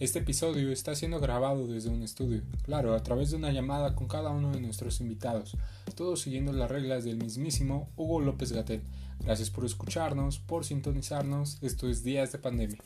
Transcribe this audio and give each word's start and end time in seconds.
Este 0.00 0.20
episodio 0.20 0.70
está 0.70 0.94
siendo 0.94 1.18
grabado 1.18 1.66
desde 1.66 1.88
un 1.88 2.02
estudio, 2.02 2.42
claro, 2.62 2.94
a 2.94 3.02
través 3.02 3.32
de 3.32 3.36
una 3.36 3.50
llamada 3.50 3.96
con 3.96 4.06
cada 4.06 4.30
uno 4.30 4.52
de 4.52 4.60
nuestros 4.60 5.00
invitados, 5.00 5.56
todos 5.96 6.20
siguiendo 6.20 6.52
las 6.52 6.70
reglas 6.70 7.02
del 7.02 7.16
mismísimo 7.16 7.90
Hugo 7.96 8.20
López 8.20 8.52
Gatel. 8.52 8.80
Gracias 9.18 9.50
por 9.50 9.64
escucharnos, 9.64 10.38
por 10.38 10.64
sintonizarnos, 10.64 11.58
esto 11.62 11.88
es 11.88 12.04
Días 12.04 12.30
de 12.30 12.38
Pandemia. 12.38 12.78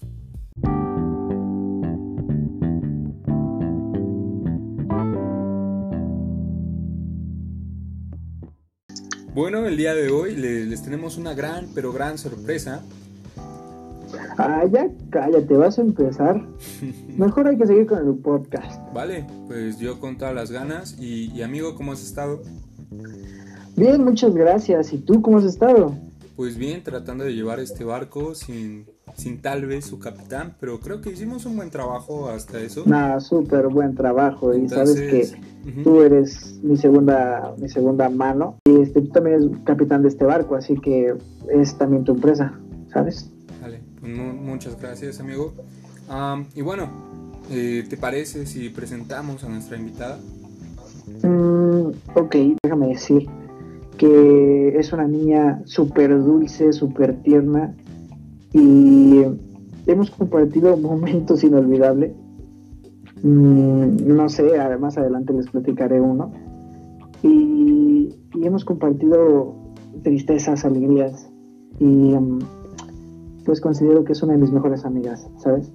Bueno, 9.34 9.66
el 9.66 9.76
día 9.76 9.94
de 9.94 10.10
hoy 10.10 10.34
les, 10.34 10.82
tenemos 10.82 11.18
una 11.18 11.34
gran, 11.34 11.68
pero 11.74 11.92
gran 11.92 12.16
sorpresa. 12.16 12.82
Ah, 14.44 14.64
ya 14.66 14.90
cállate, 15.10 15.56
vas 15.56 15.78
a 15.78 15.82
empezar. 15.82 16.42
Mejor 17.16 17.46
hay 17.46 17.56
que 17.56 17.66
seguir 17.66 17.86
con 17.86 18.06
el 18.06 18.14
podcast. 18.16 18.80
Vale, 18.92 19.24
pues 19.46 19.78
yo 19.78 20.00
con 20.00 20.18
todas 20.18 20.34
las 20.34 20.50
ganas. 20.50 20.98
Y, 20.98 21.40
amigo, 21.42 21.76
¿cómo 21.76 21.92
has 21.92 22.02
estado? 22.02 22.42
Bien, 23.76 24.02
muchas 24.04 24.34
gracias. 24.34 24.92
¿Y 24.92 24.98
tú 24.98 25.22
cómo 25.22 25.38
has 25.38 25.44
estado? 25.44 25.94
Pues 26.34 26.56
bien, 26.56 26.82
tratando 26.82 27.22
de 27.22 27.34
llevar 27.34 27.60
este 27.60 27.84
barco 27.84 28.34
sin, 28.34 28.86
sin 29.14 29.40
tal 29.40 29.66
vez 29.66 29.84
su 29.84 30.00
capitán, 30.00 30.56
pero 30.58 30.80
creo 30.80 31.00
que 31.00 31.10
hicimos 31.10 31.46
un 31.46 31.56
buen 31.56 31.70
trabajo 31.70 32.28
hasta 32.28 32.58
eso. 32.58 32.82
Nada, 32.86 33.20
súper 33.20 33.68
buen 33.68 33.94
trabajo. 33.94 34.54
y 34.54 34.68
sabes 34.68 34.94
que 34.94 35.28
tú 35.84 36.02
eres 36.02 36.58
mi 36.62 36.76
segunda, 36.76 37.54
mi 37.58 37.68
segunda 37.68 38.08
mano. 38.08 38.56
Y 38.64 38.80
este, 38.80 39.02
tú 39.02 39.08
también 39.08 39.36
eres 39.36 39.50
capitán 39.64 40.02
de 40.02 40.08
este 40.08 40.24
barco, 40.24 40.56
así 40.56 40.74
que 40.74 41.14
es 41.48 41.78
también 41.78 42.02
tu 42.02 42.12
empresa, 42.12 42.58
¿sabes? 42.92 43.31
Muchas 44.02 44.80
gracias, 44.80 45.20
amigo. 45.20 45.52
y 46.54 46.60
bueno, 46.60 46.88
eh, 47.50 47.84
¿te 47.88 47.96
parece 47.96 48.46
si 48.46 48.68
presentamos 48.68 49.44
a 49.44 49.48
nuestra 49.48 49.76
invitada? 49.78 50.18
Mm, 51.22 51.88
ok, 52.14 52.36
déjame 52.62 52.88
decir 52.88 53.26
que 53.98 54.76
es 54.78 54.92
una 54.92 55.06
niña 55.06 55.62
súper 55.64 56.18
dulce, 56.22 56.72
súper 56.72 57.22
tierna 57.22 57.74
y 58.52 59.22
hemos 59.86 60.10
compartido 60.10 60.76
momentos 60.78 61.44
inolvidables. 61.44 62.12
Mm, 63.22 64.16
no 64.16 64.28
sé, 64.28 64.50
más 64.80 64.98
adelante 64.98 65.32
les 65.32 65.48
platicaré 65.48 66.00
uno. 66.00 66.32
Y, 67.22 68.14
hemos 68.42 68.64
compartido 68.64 69.54
tristezas, 70.02 70.64
alegrías 70.64 71.28
y 71.78 72.12
pues 73.44 73.60
considero 73.60 74.04
que 74.04 74.12
es 74.12 74.22
una 74.22 74.32
de 74.34 74.38
mis 74.38 74.50
mejores 74.50 74.84
amigas, 74.84 75.26
¿sabes? 75.38 75.70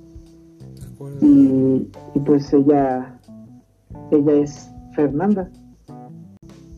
Y, 1.21 1.89
y, 2.15 2.19
pues 2.25 2.51
ella, 2.53 3.19
ella 4.11 4.33
es 4.33 4.69
Fernanda. 4.95 5.49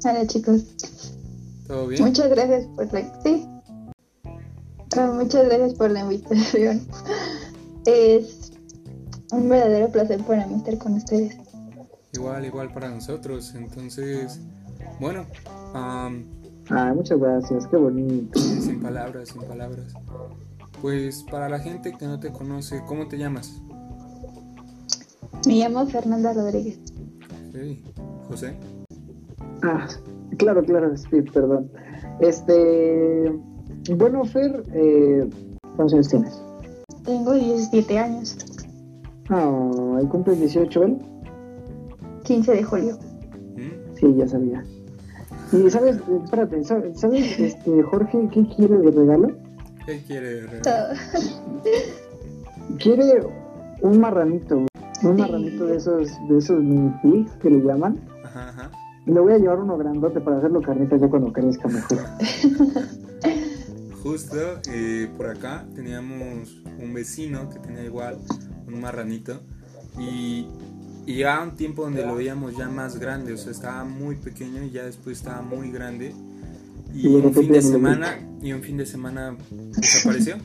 Hola 0.03 0.25
chicos. 0.27 0.75
¿Todo 1.67 1.87
bien? 1.87 2.03
Muchas 2.03 2.29
gracias 2.29 2.67
por 2.75 2.91
la... 2.93 3.21
Sí, 3.21 3.45
Ah, 4.97 5.11
muchas 5.13 5.45
gracias 5.45 5.75
por 5.75 5.91
la 5.91 6.01
invitación. 6.01 6.81
Es 7.85 8.51
un 9.31 9.47
verdadero 9.47 9.89
placer 9.89 10.21
para 10.23 10.45
mí 10.45 10.55
estar 10.55 10.77
con 10.77 10.93
ustedes. 10.93 11.37
Igual, 12.13 12.45
igual 12.45 12.73
para 12.73 12.89
nosotros. 12.89 13.55
Entonces, 13.55 14.39
bueno. 14.99 15.25
ah, 15.73 16.11
muchas 16.93 17.19
gracias, 17.19 17.67
qué 17.67 17.77
bonito. 17.77 18.37
Sin 18.37 18.81
palabras, 18.81 19.29
sin 19.29 19.41
palabras. 19.43 19.93
Pues 20.81 21.23
para 21.23 21.49
la 21.49 21.59
gente 21.59 21.91
que 21.91 22.05
no 22.05 22.19
te 22.19 22.31
conoce, 22.31 22.81
¿cómo 22.85 23.07
te 23.07 23.17
llamas? 23.17 23.61
Me 25.45 25.55
llamo 25.55 25.85
Fernanda 25.87 26.33
Rodríguez. 26.33 26.79
Sí. 27.53 27.83
¿José? 28.27 28.55
Ah, 29.63 29.87
claro, 30.37 30.63
claro, 30.63 30.95
sí, 30.95 31.21
perdón. 31.33 31.69
Este, 32.19 33.31
bueno, 33.95 34.23
Fer, 34.25 34.63
eh, 34.73 35.29
¿cuántos 35.75 35.93
años 35.93 36.09
tienes? 36.09 36.41
Tengo 37.03 37.33
17 37.33 37.97
años. 37.97 38.37
Ah, 39.29 39.99
¿y 40.01 40.05
cumples 40.07 40.39
18 40.39 40.83
él? 40.83 40.97
15 42.23 42.51
de 42.51 42.63
julio. 42.63 42.97
¿Mm? 43.55 43.95
Sí, 43.95 44.15
ya 44.15 44.27
sabía. 44.27 44.63
Y 45.51 45.69
sabes, 45.69 45.97
espérate, 46.23 46.63
¿sabes, 46.63 47.39
este, 47.39 47.83
Jorge 47.83 48.29
qué 48.31 48.47
quiere 48.55 48.77
de 48.77 48.91
regalo? 48.91 49.48
¿Qué 49.89 50.03
quiere 50.03 50.45
quiere 52.79 53.25
un 53.81 53.99
marranito, 53.99 54.67
un 55.01 55.17
marranito 55.17 55.65
de 55.65 55.77
esos, 55.77 56.09
de 56.29 56.37
esos 56.37 56.61
mini 56.61 56.93
pigs 57.01 57.31
que 57.41 57.49
le 57.49 57.65
llaman. 57.65 57.99
Ajá, 58.23 58.49
ajá. 58.49 58.71
Y 59.07 59.11
le 59.11 59.19
voy 59.19 59.33
a 59.33 59.39
llevar 59.39 59.57
uno 59.57 59.79
grandote 59.79 60.21
para 60.21 60.37
hacerlo 60.37 60.61
carnitas 60.61 61.01
ya 61.01 61.07
cuando 61.07 61.33
crezca 61.33 61.67
mejor. 61.69 61.97
Justo 64.03 64.59
eh, 64.71 65.09
por 65.17 65.25
acá 65.25 65.65
teníamos 65.73 66.61
un 66.79 66.93
vecino 66.93 67.49
que 67.49 67.57
tenía 67.57 67.83
igual 67.83 68.19
un 68.67 68.81
marranito 68.81 69.41
y, 69.97 70.45
y 71.07 71.17
ya 71.17 71.41
un 71.41 71.55
tiempo 71.55 71.81
donde 71.81 72.05
lo 72.05 72.13
veíamos 72.13 72.55
ya 72.55 72.69
más 72.69 72.99
grande, 72.99 73.33
o 73.33 73.37
sea, 73.37 73.51
estaba 73.51 73.83
muy 73.85 74.17
pequeño 74.17 74.61
y 74.61 74.69
ya 74.69 74.83
después 74.83 75.17
estaba 75.17 75.41
muy 75.41 75.71
grande 75.71 76.13
y 76.93 77.07
un 77.07 77.33
fin 77.33 77.51
de 77.51 77.61
semana 77.61 78.19
y 78.41 78.53
un 78.53 78.61
fin 78.61 78.77
de 78.77 78.85
semana 78.85 79.35
desapareció. 79.49 80.37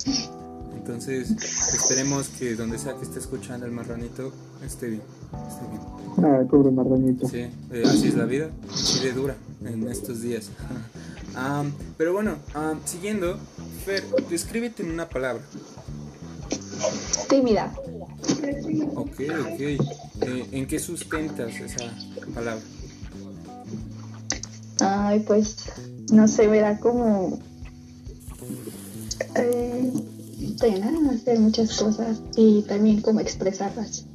Entonces 0.76 1.30
esperemos 1.72 2.28
que 2.28 2.54
donde 2.56 2.78
sea 2.78 2.94
que 2.96 3.04
esté 3.04 3.18
escuchando 3.18 3.64
el 3.64 3.72
marranito 3.72 4.32
esté 4.64 4.88
bien. 4.88 5.02
Esté 5.48 5.66
bien. 5.70 5.80
Ah, 6.18 6.42
pobre 6.48 6.70
marranito. 6.70 7.28
Sí, 7.28 7.38
eh, 7.38 7.82
así 7.86 8.08
es 8.08 8.14
la 8.14 8.26
vida, 8.26 8.50
así 8.72 9.04
de 9.04 9.12
dura 9.12 9.34
en 9.64 9.88
estos 9.88 10.20
días. 10.20 10.50
pero 11.96 12.12
bueno, 12.12 12.36
siguiendo, 12.84 13.38
Fer, 13.84 14.04
descríbete 14.28 14.82
en 14.82 14.90
una 14.90 15.08
palabra. 15.08 15.42
Tímida. 17.28 17.72
Ok, 18.94 19.20
ok. 19.40 19.60
Eh, 19.60 19.78
¿En 20.52 20.66
qué 20.66 20.78
sustentas 20.78 21.54
esa 21.56 21.90
palabra? 22.34 22.62
Ay, 24.80 25.20
pues, 25.20 25.56
no 26.12 26.28
sé, 26.28 26.48
me 26.48 26.60
da 26.60 26.78
como 26.78 27.38
eh, 29.34 29.92
pena 30.60 31.10
hacer 31.10 31.40
muchas 31.40 31.76
cosas 31.78 32.20
y 32.36 32.62
también 32.62 33.00
como 33.00 33.20
expresarlas. 33.20 34.06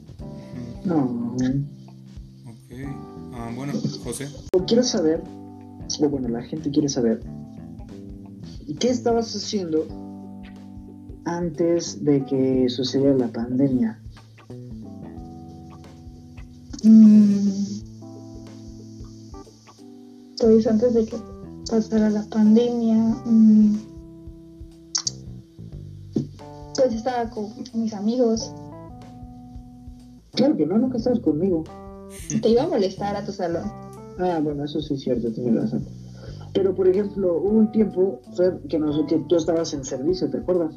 No. 0.86 1.36
Ok. 1.36 2.74
Ah, 3.34 3.52
bueno, 3.56 3.74
José. 4.04 4.28
Quiero 4.68 4.84
saber 4.84 5.24
bueno, 6.08 6.30
la 6.30 6.44
gente 6.44 6.70
quiere 6.72 6.88
saber, 6.88 7.22
¿qué 8.80 8.90
estabas 8.90 9.36
haciendo 9.36 9.86
antes 11.26 12.04
de 12.04 12.24
que 12.26 12.70
sucediera 12.70 13.16
la 13.18 13.28
pandemia? 13.28 14.00
Mm. 16.84 17.50
Pues 20.40 20.68
antes 20.68 20.94
de 20.94 21.06
que 21.06 21.18
pasara 21.69 22.09
la 22.09 22.24
pandemia, 22.24 22.96
mm, 23.25 23.78
pues 26.75 26.94
estaba 26.94 27.30
con 27.30 27.50
mis 27.74 27.94
amigos. 27.94 28.53
Claro 30.31 30.56
que 30.56 30.66
no, 30.66 30.78
nunca 30.78 30.97
estabas 30.97 31.19
conmigo. 31.19 31.63
Te 32.41 32.50
iba 32.50 32.63
a 32.63 32.68
molestar 32.68 33.16
a 33.16 33.25
tu 33.25 33.31
salón. 33.31 33.63
Ah, 34.18 34.40
bueno, 34.41 34.66
eso 34.66 34.81
sí 34.81 34.96
es 34.96 35.02
cierto, 35.02 35.31
tienes 35.31 35.56
razón. 35.56 35.85
Pero, 36.53 36.74
por 36.74 36.88
ejemplo, 36.88 37.38
hubo 37.38 37.59
un 37.59 37.72
tiempo, 37.72 38.19
Fer, 38.35 38.59
que, 38.68 38.79
que 39.08 39.19
tú 39.28 39.35
estabas 39.35 39.74
en 39.74 39.85
servicio, 39.85 40.29
¿te 40.29 40.38
acuerdas? 40.38 40.75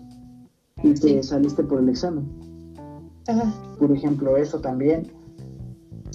Y 0.82 0.94
te 0.94 1.22
saliste 1.22 1.62
por 1.64 1.80
el 1.80 1.88
examen. 1.88 2.28
Ajá. 3.26 3.52
Por 3.78 3.90
ejemplo, 3.92 4.36
eso 4.36 4.60
también. 4.60 5.10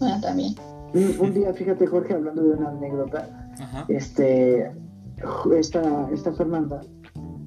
Ah, 0.02 0.20
también. 0.22 0.56
Un, 0.94 1.34
día, 1.34 1.54
fíjate, 1.54 1.88
Jorge, 1.88 2.14
hablando 2.14 2.44
de 2.44 2.50
una 2.52 2.70
anécdota, 2.70 3.47
este, 3.88 4.72
esta, 5.56 6.10
esta 6.12 6.34
Fernanda, 6.34 6.82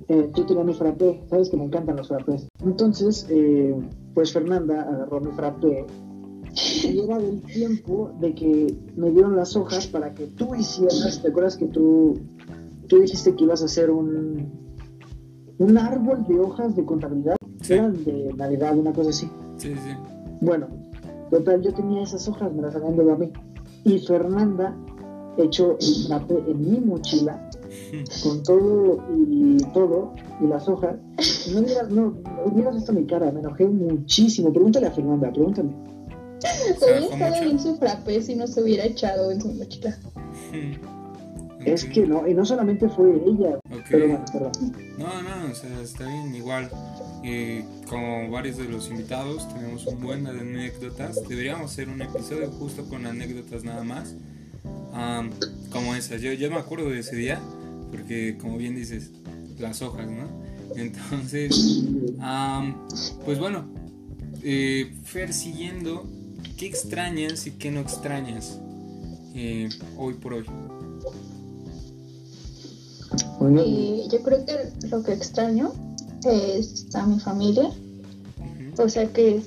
eh, 0.08 0.30
yo 0.34 0.46
tenía 0.46 0.64
mi 0.64 0.74
frappé, 0.74 1.22
sabes 1.30 1.50
que 1.50 1.56
me 1.56 1.64
encantan 1.64 1.96
los 1.96 2.08
frappés. 2.08 2.48
Entonces, 2.64 3.26
eh, 3.30 3.74
pues 4.14 4.32
Fernanda 4.32 4.82
agarró 4.82 5.20
mi 5.20 5.30
frappé 5.32 5.86
y 6.82 6.98
era 6.98 7.18
del 7.18 7.40
tiempo 7.42 8.12
de 8.18 8.34
que 8.34 8.76
me 8.96 9.10
dieron 9.10 9.36
las 9.36 9.54
hojas 9.54 9.86
para 9.86 10.12
que 10.12 10.26
tú 10.26 10.54
hicieras, 10.54 11.20
¿te 11.22 11.28
acuerdas 11.28 11.56
que 11.56 11.66
tú, 11.66 12.18
tú 12.88 13.00
dijiste 13.00 13.34
que 13.34 13.44
ibas 13.44 13.62
a 13.62 13.66
hacer 13.66 13.90
un, 13.90 14.50
un 15.58 15.78
árbol 15.78 16.24
de 16.26 16.40
hojas 16.40 16.74
de 16.74 16.84
contabilidad? 16.84 17.36
Eran 17.68 18.02
de 18.04 18.32
Navidad, 18.36 18.76
una 18.76 18.92
cosa 18.92 19.10
así. 19.10 19.30
Sí, 19.56 19.74
sí. 19.74 19.90
Bueno, 20.40 20.66
total, 21.30 21.62
yo 21.62 21.72
tenía 21.72 22.02
esas 22.02 22.26
hojas, 22.26 22.52
me 22.52 22.62
las 22.62 22.74
habían 22.74 22.96
dado 22.96 23.12
a 23.12 23.16
mí. 23.16 23.32
Y 23.84 23.98
Fernanda 24.00 24.76
echó 25.38 25.77
el 25.81 26.06
frappe 26.06 26.35
en 26.49 26.71
mi 26.71 26.81
mochila 26.81 27.50
con 28.23 28.43
todo 28.43 29.03
y 29.29 29.56
todo, 29.73 30.15
y 30.41 30.47
las 30.47 30.69
hojas. 30.69 30.97
No 31.53 31.62
miras, 31.62 31.91
no, 31.91 32.15
hubieras 32.44 32.75
visto 32.75 32.93
mi 32.93 33.06
cara, 33.06 33.31
me 33.31 33.41
enojé 33.41 33.67
muchísimo. 33.67 34.53
Pregúntale 34.53 34.87
a 34.87 34.91
Fernanda, 34.91 35.32
pregúntale. 35.32 35.71
Hubiera 36.81 37.00
estado 37.00 37.50
en 37.50 37.59
su 37.59 37.77
frappé 37.77 38.23
si 38.23 38.35
no 38.35 38.47
se 38.47 38.62
hubiera 38.62 38.85
echado 38.85 39.31
en 39.31 39.41
su 39.41 39.53
mochila. 39.53 39.97
Es 41.65 41.85
que 41.85 42.06
no, 42.06 42.27
y 42.27 42.32
no 42.32 42.44
solamente 42.44 42.88
fue 42.88 43.23
ella. 43.27 43.59
Pero 43.91 44.09
bueno, 44.09 44.25
perdón. 44.32 44.53
No, 44.97 45.23
no, 45.23 45.53
o 45.53 45.55
sea, 45.55 45.81
está 45.82 46.06
bien, 46.06 46.35
igual. 46.35 46.71
Eh, 47.23 47.62
como 47.87 48.31
varios 48.31 48.56
de 48.56 48.65
los 48.65 48.88
invitados, 48.88 49.47
tenemos 49.53 49.87
un 49.87 50.00
buen 50.00 50.25
de 50.25 50.31
anécdotas. 50.31 51.23
Deberíamos 51.29 51.73
hacer 51.73 51.91
un 51.91 52.00
episodio 52.00 52.50
justo 52.53 52.87
con 52.88 53.05
anécdotas 53.05 53.62
nada 53.62 53.85
más. 53.85 54.17
Como 55.70 55.94
esas. 55.94 56.20
Yo, 56.20 56.32
yo 56.32 56.50
me 56.50 56.56
acuerdo 56.56 56.90
de 56.90 57.00
ese 57.00 57.16
día, 57.16 57.40
porque 57.90 58.37
como 58.38 58.58
bien 58.58 58.75
dices, 58.75 59.10
las 59.58 59.82
hojas, 59.82 60.08
¿no? 60.08 60.28
Entonces, 60.76 61.84
pues 63.25 63.38
bueno, 63.38 63.64
eh, 64.42 64.94
Fer, 65.04 65.32
siguiendo, 65.32 66.08
¿qué 66.56 66.66
extrañas 66.66 67.46
y 67.46 67.52
qué 67.52 67.70
no 67.70 67.81
extrañas 67.81 68.58
eh, 69.34 69.69
hoy 69.96 70.14
por 70.14 70.34
hoy? 70.34 70.46
Y 73.64 74.08
yo 74.10 74.22
creo 74.22 74.44
que 74.44 74.86
lo 74.88 75.02
que 75.02 75.12
extraño 75.12 75.72
es 76.25 76.94
a 76.94 77.06
mi 77.06 77.19
familia. 77.19 77.70
O 78.78 78.88
sea 78.88 79.12
que, 79.12 79.43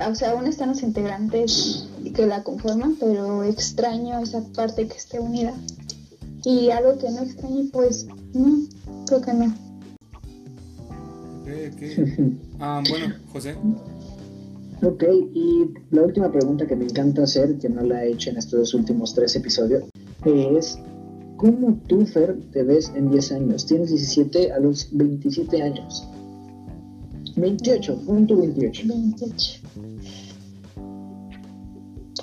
o 0.00 0.14
sea, 0.14 0.32
aún 0.32 0.46
están 0.46 0.70
los 0.70 0.82
integrantes 0.82 1.88
que 2.14 2.26
la 2.26 2.42
conforman, 2.42 2.96
pero 2.98 3.44
extraño 3.44 4.18
esa 4.20 4.42
parte 4.54 4.86
que 4.86 4.96
esté 4.96 5.20
unida. 5.20 5.54
Y 6.44 6.70
algo 6.70 6.98
que 6.98 7.10
no 7.10 7.22
extraño, 7.22 7.64
pues, 7.72 8.06
no, 8.34 8.66
creo 9.06 9.20
que 9.20 9.32
no. 9.34 9.54
Ah, 12.60 12.80
bueno, 12.88 13.14
José. 13.32 13.56
Ok, 14.82 15.02
y 15.34 15.64
la 15.90 16.02
última 16.02 16.30
pregunta 16.30 16.66
que 16.66 16.76
me 16.76 16.84
encanta 16.84 17.24
hacer, 17.24 17.58
que 17.58 17.68
no 17.68 17.82
la 17.82 18.04
he 18.04 18.12
hecho 18.12 18.30
en 18.30 18.36
estos 18.36 18.72
últimos 18.74 19.14
tres 19.14 19.34
episodios, 19.36 19.84
es 20.24 20.78
¿Cómo 21.42 21.76
tú, 21.88 22.06
Fer, 22.06 22.38
te 22.52 22.62
ves 22.62 22.92
en 22.94 23.10
10 23.10 23.32
años? 23.32 23.66
Tienes 23.66 23.88
17 23.88 24.52
a 24.52 24.60
los 24.60 24.86
27 24.92 25.60
años. 25.60 26.06
28, 27.36 28.00
punto 28.04 28.36
28. 28.36 28.82
28. 28.86 29.60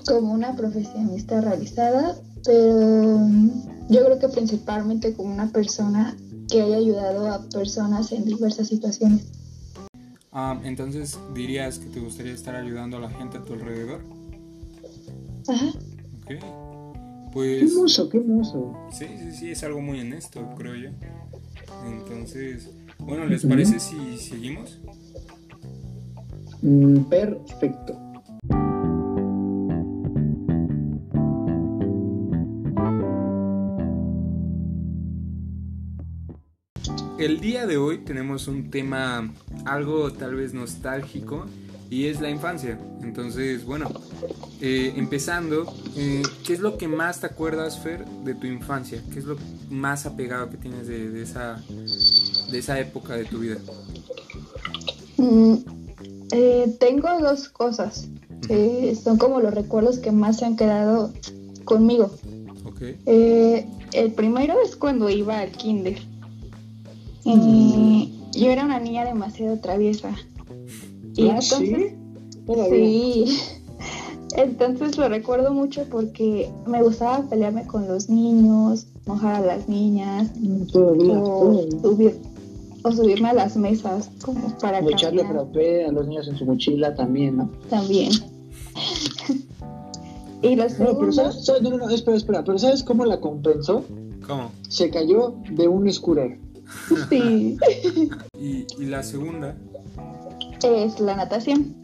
Como 0.05 0.33
una 0.33 0.55
profesionista 0.55 1.41
realizada, 1.41 2.15
pero 2.43 3.27
yo 3.89 4.05
creo 4.05 4.19
que 4.19 4.29
principalmente 4.29 5.13
como 5.13 5.33
una 5.33 5.51
persona 5.51 6.15
que 6.49 6.61
haya 6.61 6.77
ayudado 6.77 7.31
a 7.31 7.47
personas 7.49 8.11
en 8.11 8.25
diversas 8.25 8.67
situaciones. 8.67 9.25
Ah, 10.31 10.59
entonces, 10.63 11.17
¿dirías 11.33 11.79
que 11.79 11.87
te 11.87 11.99
gustaría 11.99 12.33
estar 12.33 12.55
ayudando 12.55 12.97
a 12.97 12.99
la 13.01 13.09
gente 13.09 13.37
a 13.37 13.43
tu 13.43 13.53
alrededor? 13.53 14.01
Ajá. 15.47 15.69
Ok. 16.23 16.69
Pues, 17.33 17.59
qué 17.59 17.65
hermoso, 17.67 18.09
qué 18.09 18.17
hermoso. 18.17 18.75
Sí, 18.91 19.05
sí, 19.17 19.31
sí, 19.31 19.51
es 19.51 19.63
algo 19.63 19.81
muy 19.81 19.99
honesto, 20.01 20.47
creo 20.55 20.75
yo. 20.75 20.89
Entonces, 21.85 22.69
bueno, 23.09 23.25
¿les 23.25 23.43
parece 23.43 23.79
si 23.79 24.17
seguimos? 24.19 24.79
Mm, 26.61 27.03
perfecto. 27.05 27.99
El 37.17 37.41
día 37.41 37.65
de 37.65 37.77
hoy 37.77 37.97
tenemos 37.97 38.47
un 38.47 38.69
tema 38.69 39.33
algo 39.65 40.13
tal 40.13 40.35
vez 40.35 40.53
nostálgico 40.53 41.47
y 41.89 42.05
es 42.05 42.21
la 42.21 42.29
infancia. 42.29 42.79
Entonces, 43.01 43.65
bueno, 43.65 43.91
eh, 44.61 44.93
empezando, 44.95 45.73
eh, 45.95 46.21
¿qué 46.45 46.53
es 46.53 46.59
lo 46.59 46.77
que 46.77 46.87
más 46.87 47.21
te 47.21 47.25
acuerdas, 47.25 47.79
Fer, 47.79 48.05
de 48.23 48.35
tu 48.35 48.45
infancia? 48.45 49.01
¿Qué 49.11 49.19
es 49.19 49.25
lo 49.25 49.37
más 49.69 50.05
apegado 50.05 50.49
que 50.49 50.57
tienes 50.57 50.87
de, 50.87 51.21
esa, 51.21 51.63
de 52.51 52.59
esa 52.59 52.79
época 52.79 53.15
de 53.15 53.25
tu 53.25 53.39
vida? 53.39 53.57
Mm, 55.17 55.55
eh, 56.31 56.75
tengo 56.79 57.07
dos 57.19 57.49
cosas. 57.49 58.07
son 59.03 59.17
como 59.17 59.39
los 59.41 59.53
recuerdos 59.53 59.99
que 59.99 60.11
más 60.11 60.37
se 60.37 60.45
han 60.45 60.55
quedado 60.55 61.11
conmigo. 61.65 62.11
el 63.15 64.13
primero 64.15 64.55
es 64.63 64.75
cuando 64.75 65.09
iba 65.09 65.39
al 65.39 65.51
kinder. 65.51 65.99
yo 67.25 68.51
era 68.51 68.65
una 68.65 68.79
niña 68.79 69.05
demasiado 69.05 69.59
traviesa. 69.59 70.15
Y 71.15 71.27
ah, 71.29 71.39
entonces, 71.41 71.93
sí. 72.69 73.39
Entonces 74.37 74.97
lo 74.97 75.09
recuerdo 75.09 75.53
mucho 75.53 75.85
porque 75.89 76.49
me 76.67 76.83
gustaba 76.83 77.27
pelearme 77.29 77.65
con 77.65 77.87
los 77.87 78.09
niños, 78.09 78.87
mojar 79.05 79.35
a 79.35 79.45
las 79.45 79.67
niñas, 79.67 80.29
mm, 80.39 80.63
o, 80.75 81.97
subirme 82.83 83.29
a 83.29 83.33
las 83.33 83.57
mesas 83.57 84.09
como 84.21 84.57
para 84.57 84.79
o 84.79 84.89
echarle 84.89 85.25
frappé 85.25 85.85
a 85.85 85.91
los 85.91 86.07
niños 86.07 86.27
en 86.27 86.37
su 86.37 86.45
mochila 86.45 86.95
también, 86.95 87.37
¿no? 87.37 87.51
También. 87.69 88.11
y 90.41 90.55
los 90.55 90.79
no, 90.79 90.97
pero 90.97 91.11
¿sabes? 91.11 91.51
no, 91.61 91.69
no, 91.69 91.77
no, 91.77 91.89
espera, 91.89 92.17
espera, 92.17 92.43
pero 92.43 92.57
¿sabes 92.57 92.83
cómo 92.83 93.05
la 93.05 93.19
compensó? 93.19 93.83
¿Cómo? 94.25 94.51
Se 94.69 94.89
cayó 94.89 95.35
de 95.51 95.67
un 95.67 95.91
scooter. 95.91 96.39
Sí. 97.09 97.57
¿Y, 98.39 98.65
¿Y 98.77 98.85
la 98.85 99.03
segunda? 99.03 99.55
es 100.67 100.99
la 100.99 101.15
natación. 101.15 101.75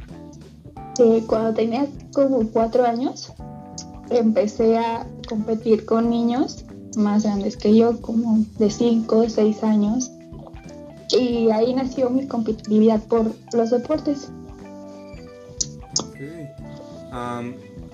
cuando 1.27 1.53
tenía 1.53 1.88
como 2.13 2.47
cuatro 2.50 2.86
años, 2.86 3.31
empecé 4.09 4.77
a 4.77 5.07
competir 5.27 5.86
con 5.86 6.09
niños 6.09 6.65
más 6.97 7.24
grandes 7.24 7.57
que 7.57 7.75
yo, 7.75 8.00
como 8.01 8.45
de 8.57 8.69
cinco 8.69 9.19
o 9.19 9.30
seis 9.30 9.63
años. 9.63 10.12
Y 11.12 11.50
ahí 11.52 11.74
nació 11.74 12.10
mi 12.10 12.28
competitividad 12.28 13.02
por 13.04 13.31
los 13.54 13.69
deportes. 13.69 14.30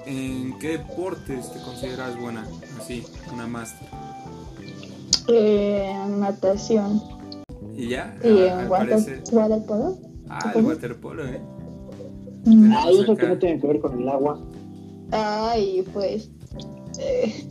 ¿En 0.06 0.58
qué 0.60 0.78
deportes 0.80 1.52
te 1.54 1.62
consideras 1.62 2.20
buena? 2.20 2.46
Así, 2.80 3.04
una 3.32 3.48
máster. 3.48 3.88
Eh, 5.28 5.94
natación. 6.18 7.02
¿Y 7.78 7.90
ya? 7.90 8.18
Y 8.24 8.40
en 8.40 8.70
waterpolo. 8.70 9.98
Ah, 10.28 10.52
el 10.56 10.66
waterpolo, 10.66 11.28
¿eh? 11.28 11.42
Ah, 12.74 12.88
eso 12.90 13.16
que 13.16 13.28
no 13.28 13.38
tiene 13.38 13.60
que 13.60 13.68
ver 13.68 13.80
con 13.80 14.02
el 14.02 14.10
agua. 14.10 14.40
Ay, 15.12 15.86
pues. 15.94 16.30
Eh... 17.00 17.48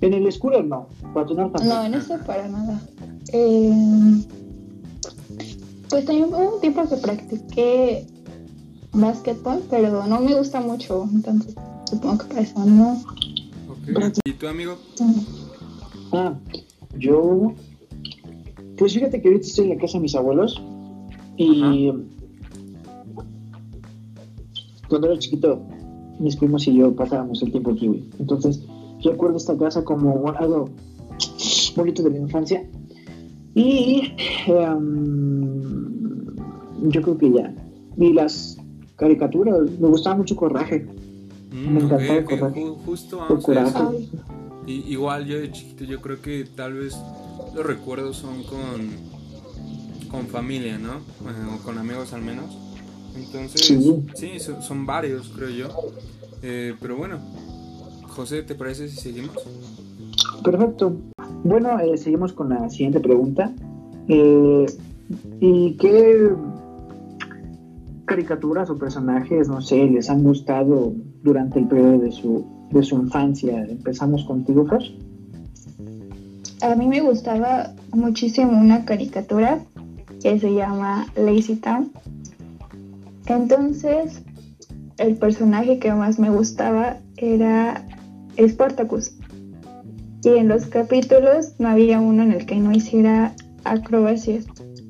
En 0.00 0.12
el 0.12 0.30
scooter 0.30 0.64
no, 0.64 0.88
No, 1.64 1.84
en 1.84 1.94
ese 1.94 2.18
para 2.18 2.48
nada. 2.48 2.80
Eh... 3.32 4.24
Pues 5.96 6.04
también 6.04 6.28
hubo 6.28 6.56
un 6.56 6.60
tiempo 6.60 6.86
que 6.86 6.96
practiqué 6.96 8.06
básquetbol, 8.92 9.62
pero 9.70 10.06
no 10.06 10.20
me 10.20 10.34
gusta 10.34 10.60
mucho, 10.60 11.08
entonces 11.10 11.54
supongo 11.88 12.18
que 12.18 12.24
para 12.26 12.40
eso 12.42 12.62
no. 12.66 13.02
Okay. 13.82 14.12
¿Y 14.26 14.32
tu 14.34 14.46
amigo? 14.46 14.76
Ah, 16.12 16.34
yo. 16.98 17.54
Pues 18.76 18.92
fíjate 18.92 19.22
que 19.22 19.28
ahorita 19.28 19.46
estoy 19.46 19.70
en 19.70 19.70
la 19.70 19.80
casa 19.80 19.96
de 19.96 20.02
mis 20.02 20.14
abuelos 20.14 20.60
y 21.38 21.90
cuando 24.90 25.06
era 25.06 25.18
chiquito, 25.18 25.62
mis 26.18 26.36
primos 26.36 26.68
y 26.68 26.74
yo 26.74 26.94
pasábamos 26.94 27.42
el 27.42 27.52
tiempo 27.52 27.70
aquí, 27.70 28.06
Entonces, 28.18 28.60
recuerdo 29.02 29.38
esta 29.38 29.56
casa 29.56 29.82
como 29.82 30.30
algo 30.32 30.68
bonito 31.74 32.02
de 32.02 32.10
mi 32.10 32.18
infancia. 32.18 32.68
Y 33.54 34.12
em, 34.46 35.55
yo 36.82 37.02
creo 37.02 37.18
que 37.18 37.32
ya. 37.32 37.54
Y 37.96 38.12
las 38.12 38.58
caricaturas, 38.96 39.70
me 39.80 39.88
gustaba 39.88 40.16
mucho 40.16 40.36
Coraje. 40.36 40.86
Mm, 41.52 41.72
me 41.72 41.80
encantaba 41.80 42.24
Coraje. 42.24 42.64
Justo 42.84 43.20
coraje. 43.42 44.08
igual 44.66 45.26
yo 45.26 45.38
de 45.38 45.50
chiquito, 45.52 45.84
yo 45.84 46.00
creo 46.00 46.20
que 46.20 46.44
tal 46.54 46.74
vez 46.74 46.96
los 47.54 47.64
recuerdos 47.64 48.16
son 48.16 48.42
con 48.44 49.16
con 50.10 50.26
familia, 50.26 50.78
¿no? 50.78 51.00
o 51.54 51.64
con 51.64 51.78
amigos 51.78 52.12
al 52.12 52.22
menos. 52.22 52.56
Entonces, 53.16 53.62
sí, 54.14 54.38
son, 54.38 54.86
varios, 54.86 55.28
creo 55.34 55.50
yo. 55.50 55.68
Eh, 56.42 56.74
pero 56.80 56.96
bueno, 56.96 57.18
José, 58.08 58.42
¿te 58.42 58.54
parece 58.54 58.88
si 58.88 58.96
seguimos? 58.96 59.36
Perfecto. 60.44 60.96
Bueno, 61.44 61.78
eh, 61.80 61.96
seguimos 61.96 62.32
con 62.32 62.50
la 62.50 62.68
siguiente 62.68 63.00
pregunta. 63.00 63.52
Eh, 64.08 64.66
¿Y 65.40 65.72
qué 65.74 66.30
caricaturas 68.06 68.70
o 68.70 68.78
personajes, 68.78 69.48
no 69.48 69.60
sé, 69.60 69.84
les 69.86 70.08
han 70.08 70.22
gustado 70.22 70.94
durante 71.22 71.58
el 71.58 71.68
periodo 71.68 71.98
de 71.98 72.12
su, 72.12 72.46
de 72.70 72.82
su 72.82 72.96
infancia? 72.96 73.64
Empezamos 73.64 74.24
contigo, 74.24 74.66
Fer. 74.66 74.82
a 76.62 76.74
mí 76.74 76.86
me 76.88 77.00
gustaba 77.00 77.72
muchísimo 77.92 78.58
una 78.58 78.84
caricatura 78.84 79.60
que 80.22 80.38
se 80.38 80.54
llama 80.54 81.06
Lazy 81.16 81.56
Town. 81.56 81.92
Entonces, 83.26 84.22
el 84.98 85.16
personaje 85.16 85.78
que 85.78 85.92
más 85.92 86.18
me 86.18 86.30
gustaba 86.30 86.98
era 87.16 87.84
Spartacus. 88.38 89.12
Y 90.22 90.30
en 90.30 90.48
los 90.48 90.66
capítulos 90.66 91.54
no 91.58 91.68
había 91.68 92.00
uno 92.00 92.22
en 92.22 92.32
el 92.32 92.46
que 92.46 92.56
no 92.56 92.72
hiciera 92.72 93.34
acrobacias. 93.64 94.46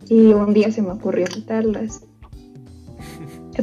Y 0.08 0.32
un 0.32 0.54
día 0.54 0.70
se 0.70 0.82
me 0.82 0.92
ocurrió 0.92 1.26
quitarlas. 1.26 2.02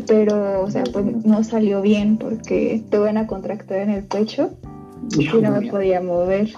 Pero, 0.07 0.61
o 0.61 0.71
sea, 0.71 0.83
pues 0.91 1.05
no 1.25 1.43
salió 1.43 1.81
bien 1.81 2.17
porque 2.17 2.83
tuve 2.89 3.09
una 3.09 3.27
contractura 3.27 3.83
en 3.83 3.89
el 3.91 4.03
pecho 4.03 4.51
y 5.17 5.27
no 5.27 5.51
me 5.51 5.69
podía 5.69 6.01
mover. 6.01 6.51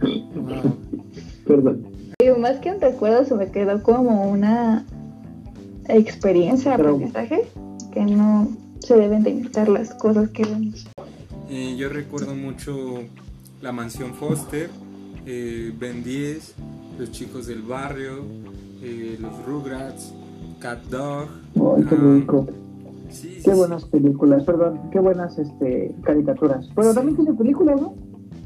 Perdón. 1.46 1.86
Digo, 2.18 2.38
más 2.38 2.58
que 2.58 2.70
un 2.70 2.80
recuerdo, 2.80 3.24
se 3.24 3.34
me 3.34 3.50
quedó 3.50 3.82
como 3.82 4.30
una 4.30 4.86
experiencia, 5.88 6.74
aprendizaje, 6.74 7.42
que 7.92 8.00
no 8.04 8.48
se 8.80 8.96
deben 8.96 9.22
de 9.22 9.30
imitar 9.30 9.68
las 9.68 9.94
cosas 9.94 10.30
que 10.30 10.44
vemos. 10.44 10.86
Eh, 11.50 11.76
yo 11.76 11.88
recuerdo 11.88 12.34
mucho 12.34 13.02
la 13.60 13.72
mansión 13.72 14.14
Foster, 14.14 14.70
eh, 15.26 15.72
Ben 15.78 16.02
10, 16.02 16.54
los 16.98 17.12
chicos 17.12 17.46
del 17.46 17.62
barrio, 17.62 18.24
eh, 18.82 19.16
los 19.20 19.44
Rugrats, 19.46 20.12
Cat 20.64 20.82
Dog. 20.84 21.28
Ay, 21.56 21.84
qué 21.84 21.94
ah, 21.94 22.14
rico. 22.14 22.46
sí, 23.10 23.34
sí, 23.36 23.42
Qué 23.44 23.50
sí. 23.52 23.56
buenas 23.58 23.84
películas, 23.84 24.44
perdón, 24.44 24.80
qué 24.90 24.98
buenas 24.98 25.38
este, 25.38 25.94
caricaturas. 26.02 26.70
Pero 26.74 26.94
también 26.94 27.16
tiene 27.16 27.34
películas, 27.34 27.78
¿no? 27.82 27.94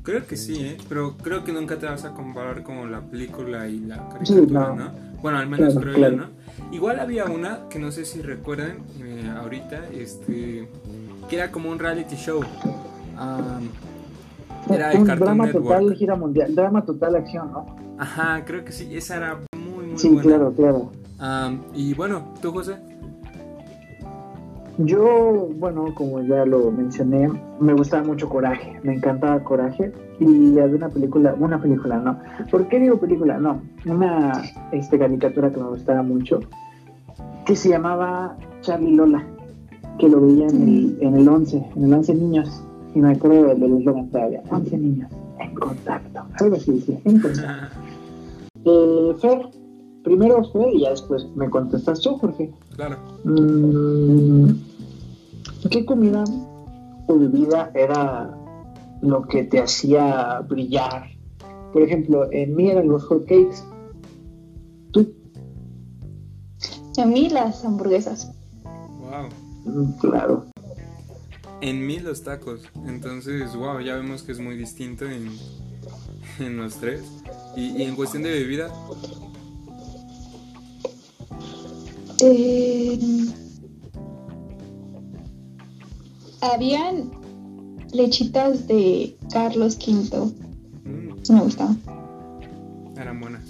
Creo 0.03 0.27
que 0.27 0.37
sí, 0.37 0.57
¿eh? 0.65 0.77
pero 0.89 1.17
creo 1.17 1.45
que 1.45 1.53
nunca 1.53 1.79
te 1.79 1.87
vas 1.87 2.05
a 2.05 2.15
comparar 2.15 2.65
con 2.65 2.91
la 2.91 3.03
película 3.03 3.69
y 3.69 3.79
la 3.79 4.09
Sí, 4.25 4.35
caricatura, 4.35 4.69
no. 4.71 4.75
¿no? 4.75 4.91
Bueno, 5.23 5.39
al 5.39 5.49
menos 5.49 5.75
Claro, 5.75 5.81
creo 5.81 5.95
claro. 5.95 6.17
yo, 6.17 6.23
¿no? 6.23 6.29
Igual 6.75 6.99
había 6.99 7.27
una 7.27 7.69
que 7.69 7.79
no 7.79 7.93
sé 7.93 8.05
si 8.05 8.21
recuerdan 8.21 8.79
eh, 9.01 9.31
ahorita, 9.41 9.89
este, 9.95 10.69
que 11.29 11.37
era 11.37 11.53
como 11.53 11.71
un 11.71 11.79
reality 11.79 12.17
show. 12.17 12.41
Am, 13.17 13.69
era 14.71 14.89
de 14.91 14.99
Un 14.99 15.05
Cartoon 15.07 15.25
drama 15.25 15.47
Network. 15.47 15.67
total, 15.69 15.95
gira 15.95 16.17
mundial, 16.17 16.53
drama 16.57 16.85
total 16.85 17.15
acción, 17.15 17.53
¿no? 17.53 17.77
Ajá, 17.97 18.45
creo 18.45 18.65
que 18.65 18.73
sí, 18.73 18.89
esa 18.97 19.17
era 19.19 19.39
muy, 19.57 19.87
muy 19.87 19.99
Sí, 19.99 20.09
buena. 20.09 20.23
claro, 20.23 20.53
claro. 20.53 20.91
Am, 21.19 21.63
y 21.75 21.95
bueno, 21.95 22.33
¿tú, 22.41 22.53
José? 22.53 22.77
Yo, 24.79 25.49
bueno, 25.57 25.93
como 25.95 26.23
ya 26.23 26.47
lo 26.47 26.71
mencioné, 26.71 27.29
me 27.59 27.75
gustaba 27.75 28.05
mucho 28.05 28.29
Coraje, 28.29 28.79
me 28.85 28.95
encantaba 28.95 29.43
Coraje 29.43 29.93
y 30.21 30.57
había 30.61 30.77
una 30.77 30.89
película, 30.89 31.35
una 31.37 31.61
película, 31.61 31.99
no. 31.99 32.21
¿Por 32.49 32.69
qué 32.69 32.79
digo 32.79 33.01
película? 33.01 33.39
No, 33.39 33.61
una 33.87 34.41
este, 34.71 34.97
caricatura 34.97 35.51
que 35.51 35.61
me 35.61 35.69
gustaba 35.69 36.03
mucho 36.03 36.41
que 37.45 37.57
se 37.57 37.71
llamaba 37.71 38.37
Charlie 38.61 38.95
Lola, 38.95 39.25
que 39.99 40.09
lo 40.09 40.21
veía 40.21 40.47
en 40.47 40.63
el, 40.63 40.99
en 41.01 41.17
el 41.17 41.29
11, 41.29 41.65
en 41.75 41.85
el 41.85 41.95
11 41.95 42.15
niños, 42.15 42.63
y 42.95 43.01
me 43.01 43.13
acuerdo 43.13 43.49
del 43.49 43.61
del 43.61 43.79
eslogan 43.79 44.09
todavía, 44.11 44.43
11 44.51 44.79
niños 44.79 45.11
en 45.41 45.55
contacto, 45.55 46.23
algo 46.41 46.57
así 46.57 46.73
decía, 46.73 46.99
en 47.05 47.21
contacto. 47.21 47.77
Eh, 48.65 49.15
Fer, 49.21 49.49
primero 50.09 50.43
Fer 50.53 50.75
y 50.75 50.81
ya 50.83 50.91
después 50.91 51.27
me 51.37 51.51
contestas 51.51 52.01
tú, 52.01 52.17
Jorge. 52.17 52.51
claro. 52.75 52.97
Mm, 53.25 54.53
¿Qué 55.71 55.85
comida 55.85 56.25
o 57.09 57.19
bebida 57.19 57.71
era 57.75 58.35
lo 59.03 59.23
que 59.23 59.45
te 59.45 59.61
hacía 59.61 60.41
brillar? 60.49 61.11
Por 61.73 61.83
ejemplo, 61.83 62.31
en 62.33 62.55
mí 62.57 62.71
eran 62.71 62.89
los 62.89 63.05
hot 63.05 63.23
cakes. 63.27 63.63
¿Tú? 64.93 65.13
A 66.99 67.05
mí 67.05 67.29
las 67.29 67.65
hamburguesas. 67.65 68.33
Wow. 68.65 69.29
Mm, 69.85 69.93
Claro. 70.01 70.47
En 71.61 71.87
mí 71.87 71.99
los 71.99 72.23
tacos. 72.23 72.61
Entonces, 72.87 73.55
wow, 73.57 73.81
ya 73.81 73.97
vemos 73.97 74.23
que 74.23 74.31
es 74.33 74.39
muy 74.41 74.57
distinto 74.57 75.05
en, 75.07 75.29
en 76.39 76.57
los 76.57 76.77
tres. 76.77 77.03
Y, 77.57 77.77
y 77.77 77.83
en 77.83 77.97
cuestión 77.97 78.23
de 78.23 78.31
bebida, 78.31 78.71
Eh, 82.23 82.99
habían 86.41 87.11
lechitas 87.93 88.67
de 88.69 89.17
Carlos 89.33 89.77
V. 89.77 90.33
mm, 90.85 91.33
Me 91.35 91.41
gustaban. 91.43 91.79
eran 92.97 93.21
buenas. 93.21 93.43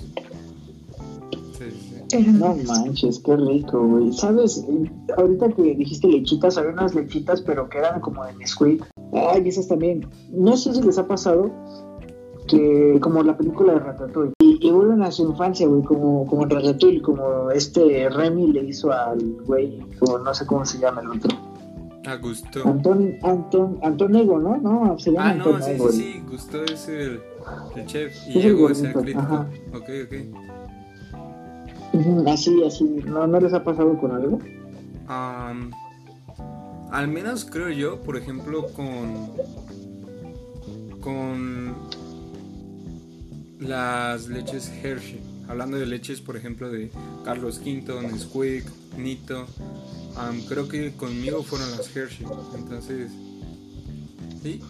Sí, 1.58 1.64
sí. 1.70 1.94
Eran 2.12 2.38
No 2.38 2.46
buenas. 2.54 2.66
manches, 2.66 3.18
qué 3.20 3.37
rico, 3.37 3.87
güey. 3.87 4.12
¿Sabes? 4.12 4.64
Ahorita 5.16 5.48
que 5.52 5.62
dijiste 5.75 6.06
lechitas, 6.08 6.56
había 6.58 6.72
unas 6.72 6.94
lechitas, 6.94 7.40
pero 7.42 7.68
que 7.68 7.78
eran 7.78 8.00
como 8.00 8.25
de 8.25 8.34
Nesquik. 8.37 8.84
Ay, 9.12 9.48
esas 9.48 9.66
también. 9.68 10.06
No 10.30 10.56
sé 10.56 10.75
si 10.75 10.82
les 10.82 10.98
ha 10.98 11.06
pasado 11.08 11.50
que, 12.46 12.98
como 13.02 13.22
la 13.22 13.37
película 13.37 13.72
de 13.75 13.78
Ratatouille, 13.80 14.32
y, 14.60 14.70
vuelven 14.70 15.02
a 15.02 15.10
su 15.10 15.28
infancia, 15.30 15.66
güey, 15.66 15.82
como, 15.82 16.26
como 16.26 16.44
Ratatouille, 16.46 17.02
como 17.02 17.50
este 17.50 18.08
Remy 18.10 18.52
le 18.52 18.64
hizo 18.64 18.92
al 18.92 19.18
güey, 19.46 19.78
como 19.98 20.18
no 20.18 20.34
sé 20.34 20.46
cómo 20.46 20.64
se 20.64 20.78
llama 20.78 21.00
el 21.02 21.10
otro. 21.10 21.36
Ah, 22.06 22.16
gustó. 22.16 22.66
Anton, 22.66 23.16
Anton, 23.22 23.78
Antonego, 23.82 24.38
¿no? 24.38 24.56
No, 24.56 24.98
se 24.98 25.12
llama 25.12 25.30
Ah, 25.30 25.34
no, 25.34 25.44
sí, 25.44 25.50
Antonego. 25.52 25.92
sí, 25.92 26.12
sí. 26.14 26.22
Gustó 26.30 26.64
es 26.64 26.88
el, 26.88 27.20
el 27.76 27.86
chef. 27.86 28.14
Y 28.28 28.30
Es 28.30 28.36
el 28.36 28.42
llegó 28.42 28.68
a 28.68 28.74
ser 28.74 28.92
gordito, 28.94 29.18
crítico. 29.20 29.34
ajá. 29.34 29.48
Ok, 29.74 29.88
ok. 30.06 30.14
Así, 32.28 32.64
así. 32.64 32.84
¿No, 33.06 33.26
¿No 33.26 33.40
les 33.40 33.52
ha 33.52 33.62
pasado 33.64 33.98
con 33.98 34.12
algo? 34.12 34.38
Al 36.90 37.08
menos 37.08 37.44
creo 37.44 37.70
yo, 37.70 38.00
por 38.00 38.16
ejemplo, 38.16 38.66
con. 38.74 39.28
con. 41.00 41.74
Las 43.60 44.28
leches 44.28 44.70
Hershey. 44.82 45.20
Hablando 45.48 45.78
de 45.78 45.86
leches, 45.86 46.20
por 46.20 46.36
ejemplo, 46.36 46.70
de 46.70 46.90
Carlos 47.24 47.58
V, 47.64 48.02
Nesquik, 48.02 48.64
Nito. 48.98 49.46
am, 50.16 50.40
creo 50.42 50.68
que 50.68 50.92
conmigo 50.92 51.42
fueron 51.42 51.70
las 51.70 51.94
Hershey. 51.94 52.26
Entonces. 52.54 53.10
¿Sí? 54.42 54.60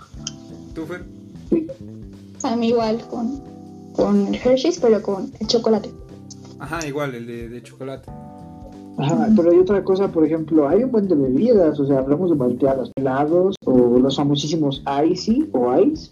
¿Tú, 0.74 0.86
Fer? 0.86 1.04
Sí. 1.50 1.66
A 2.42 2.56
mí 2.56 2.68
igual 2.68 3.04
con, 3.08 3.42
con 3.94 4.34
Hershey's, 4.34 4.78
pero 4.78 5.02
con 5.02 5.32
el 5.40 5.46
chocolate. 5.46 5.90
Ajá, 6.60 6.86
igual, 6.86 7.14
el 7.14 7.26
de, 7.26 7.48
de 7.48 7.62
chocolate. 7.62 8.10
Ajá, 8.96 9.28
pero 9.36 9.50
hay 9.50 9.58
otra 9.58 9.84
cosa, 9.84 10.08
por 10.08 10.24
ejemplo, 10.24 10.68
hay 10.68 10.82
un 10.82 10.90
buen 10.90 11.06
de 11.06 11.14
bebidas, 11.14 11.78
o 11.78 11.86
sea, 11.86 11.98
hablamos 11.98 12.30
de 12.30 12.36
malteadas, 12.36 12.90
helados, 12.96 13.54
o 13.64 13.98
los 13.98 14.16
famosísimos 14.16 14.82
Icy 15.08 15.48
o 15.52 15.76
Ice. 15.80 16.10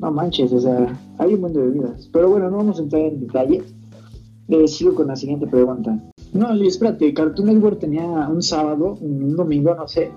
No 0.00 0.10
manches, 0.10 0.52
o 0.52 0.60
sea, 0.60 0.98
hay 1.18 1.34
un 1.34 1.42
buen 1.42 1.52
de 1.52 1.60
bebidas. 1.60 2.08
Pero 2.12 2.30
bueno, 2.30 2.50
no 2.50 2.56
vamos 2.58 2.78
a 2.78 2.82
entrar 2.82 3.02
en 3.02 3.20
detalles. 3.20 3.74
Eh, 4.48 4.66
sigo 4.66 4.94
con 4.94 5.08
la 5.08 5.16
siguiente 5.16 5.46
pregunta. 5.46 6.02
No, 6.32 6.54
Luis, 6.54 6.74
espérate, 6.74 7.12
Cartoon 7.12 7.48
Network 7.48 7.78
tenía 7.80 8.28
un 8.28 8.42
sábado, 8.42 8.96
un 9.00 9.36
domingo, 9.36 9.74
no 9.74 9.86
sé, 9.86 10.10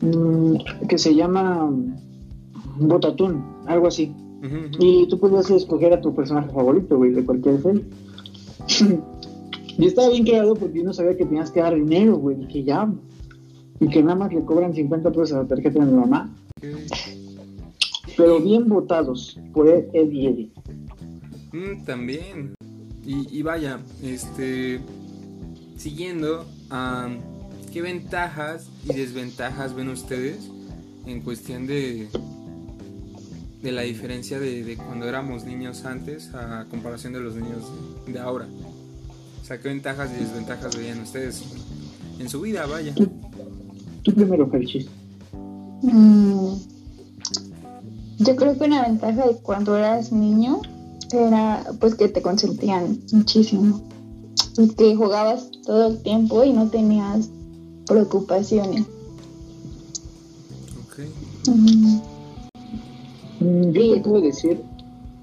mm, 0.00 0.86
que 0.88 0.98
se 0.98 1.14
llama 1.14 1.70
Botatún, 2.80 3.44
algo 3.66 3.88
así. 3.88 4.14
Y 4.78 5.06
tú 5.08 5.18
podías 5.18 5.50
escoger 5.50 5.92
a 5.92 6.00
tu 6.00 6.14
personaje 6.14 6.50
favorito, 6.50 6.96
güey, 6.96 7.12
de 7.12 7.24
cualquier 7.24 7.60
serie. 7.60 7.84
y 9.78 9.86
estaba 9.86 10.08
bien 10.10 10.24
creado 10.24 10.54
porque 10.54 10.78
yo 10.78 10.84
no 10.84 10.92
sabía 10.92 11.16
que 11.16 11.26
tenías 11.26 11.50
que 11.50 11.60
dar 11.60 11.74
dinero, 11.74 12.16
güey, 12.16 12.42
y 12.42 12.46
que 12.46 12.64
ya. 12.64 12.88
Y 13.80 13.88
que 13.88 14.02
nada 14.02 14.14
más 14.14 14.32
le 14.32 14.44
cobran 14.44 14.74
50 14.74 15.10
pesos 15.10 15.32
a 15.32 15.42
la 15.42 15.48
tarjeta 15.48 15.80
de 15.84 15.86
mi 15.86 15.98
mamá. 15.98 16.34
Pero 18.18 18.40
bien 18.40 18.68
votados 18.68 19.38
por 19.54 19.68
Ed, 19.68 19.84
Ed 19.92 20.10
y 20.10 20.26
Eddie. 20.26 20.50
Mm, 21.52 21.84
también. 21.84 22.54
Y, 23.06 23.38
y 23.38 23.42
vaya, 23.42 23.78
este. 24.02 24.80
Siguiendo, 25.76 26.44
¿qué 27.72 27.80
ventajas 27.80 28.68
y 28.84 28.92
desventajas 28.92 29.72
ven 29.74 29.88
ustedes 29.88 30.50
en 31.06 31.20
cuestión 31.20 31.68
de. 31.68 32.08
de 33.62 33.72
la 33.72 33.82
diferencia 33.82 34.40
de, 34.40 34.64
de 34.64 34.76
cuando 34.76 35.06
éramos 35.08 35.44
niños 35.44 35.84
antes 35.84 36.34
a 36.34 36.66
comparación 36.68 37.12
de 37.12 37.20
los 37.20 37.36
niños 37.36 37.62
de, 38.04 38.14
de 38.14 38.18
ahora? 38.18 38.48
O 39.40 39.44
sea, 39.44 39.60
¿qué 39.60 39.68
ventajas 39.68 40.10
y 40.12 40.24
desventajas 40.24 40.76
veían 40.76 41.00
ustedes 41.00 41.44
en 42.18 42.28
su 42.28 42.40
vida, 42.40 42.66
vaya? 42.66 42.92
Tú 44.02 44.12
primero, 44.12 44.50
Ferchis. 44.50 44.88
Mm, 45.82 46.54
yo 48.18 48.36
creo 48.36 48.58
que 48.58 48.64
una 48.64 48.82
ventaja 48.82 49.26
de 49.26 49.36
cuando 49.36 49.76
eras 49.76 50.12
niño 50.12 50.60
era 51.12 51.64
pues 51.80 51.94
que 51.94 52.08
te 52.08 52.22
consentían 52.22 53.00
muchísimo 53.12 53.80
y 54.56 54.68
que 54.68 54.94
jugabas 54.94 55.50
todo 55.64 55.88
el 55.88 56.02
tiempo 56.02 56.44
y 56.44 56.52
no 56.52 56.68
tenías 56.68 57.30
preocupaciones. 57.86 58.86
Ok. 60.82 61.04
Mm, 61.48 61.98
Mm, 63.40 63.70
Yo 63.70 63.94
te 63.94 64.00
puedo 64.00 64.20
decir 64.20 64.60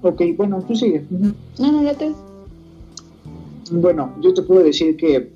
Ok, 0.02 0.22
bueno, 0.36 0.62
tú 0.62 0.76
sigue. 0.76 1.04
No, 1.10 1.72
no, 1.72 1.82
ya 1.82 1.94
te... 1.94 2.12
Bueno, 3.72 4.14
yo 4.20 4.32
te 4.32 4.42
puedo 4.42 4.62
decir 4.62 4.96
que 4.96 5.32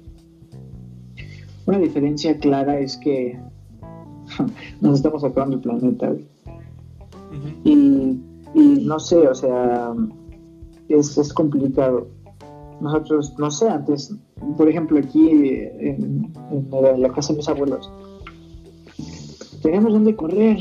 una 1.67 1.79
diferencia 1.79 2.39
clara 2.39 2.79
es 2.79 2.97
que 2.97 3.37
nos 4.81 4.97
estamos 4.97 5.25
acabando 5.25 5.57
el 5.57 5.63
planeta. 5.63 6.13
Y, 7.65 8.19
y, 8.55 8.85
no 8.85 8.99
sé, 8.99 9.29
o 9.29 9.35
sea, 9.35 9.93
es, 10.89 11.17
es 11.19 11.33
complicado. 11.33 12.09
Nosotros, 12.81 13.35
no 13.39 13.51
sé, 13.51 13.69
antes, 13.69 14.15
por 14.57 14.69
ejemplo, 14.69 14.99
aquí 14.99 15.29
en, 15.31 16.33
en 16.51 17.03
la 17.03 17.13
casa 17.13 17.33
de 17.33 17.39
mis 17.39 17.49
abuelos, 17.49 17.91
tenemos 19.63 19.93
donde 19.93 20.17
correr. 20.17 20.59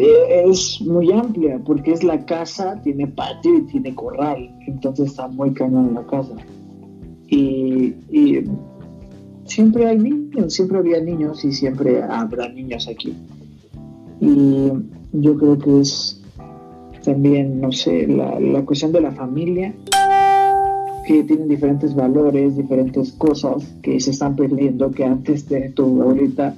Es 0.00 0.80
muy 0.80 1.12
amplia 1.12 1.60
porque 1.66 1.92
es 1.92 2.02
la 2.02 2.24
casa, 2.24 2.80
tiene 2.82 3.06
patio 3.06 3.58
y 3.58 3.66
tiene 3.66 3.94
corral, 3.94 4.48
entonces 4.66 5.10
está 5.10 5.28
muy 5.28 5.52
cañón 5.52 5.92
la 5.92 6.06
casa. 6.06 6.34
Y, 7.26 7.94
y 8.10 8.44
siempre 9.44 9.86
hay 9.86 9.98
niños, 9.98 10.54
siempre 10.54 10.78
había 10.78 11.02
niños 11.02 11.44
y 11.44 11.52
siempre 11.52 12.02
habrá 12.02 12.48
niños 12.48 12.88
aquí. 12.88 13.14
Y 14.20 14.70
yo 15.12 15.36
creo 15.36 15.58
que 15.58 15.80
es 15.80 16.20
también, 17.04 17.60
no 17.60 17.72
sé, 17.72 18.06
la, 18.06 18.38
la 18.38 18.64
cuestión 18.64 18.92
de 18.92 19.00
la 19.00 19.12
familia, 19.12 19.74
que 21.06 21.24
tienen 21.24 21.48
diferentes 21.48 21.94
valores, 21.94 22.56
diferentes 22.56 23.12
cosas 23.12 23.66
que 23.82 23.98
se 23.98 24.10
están 24.10 24.36
perdiendo, 24.36 24.90
que 24.90 25.04
antes 25.04 25.48
de 25.48 25.70
tu 25.70 26.02
abuelita 26.02 26.54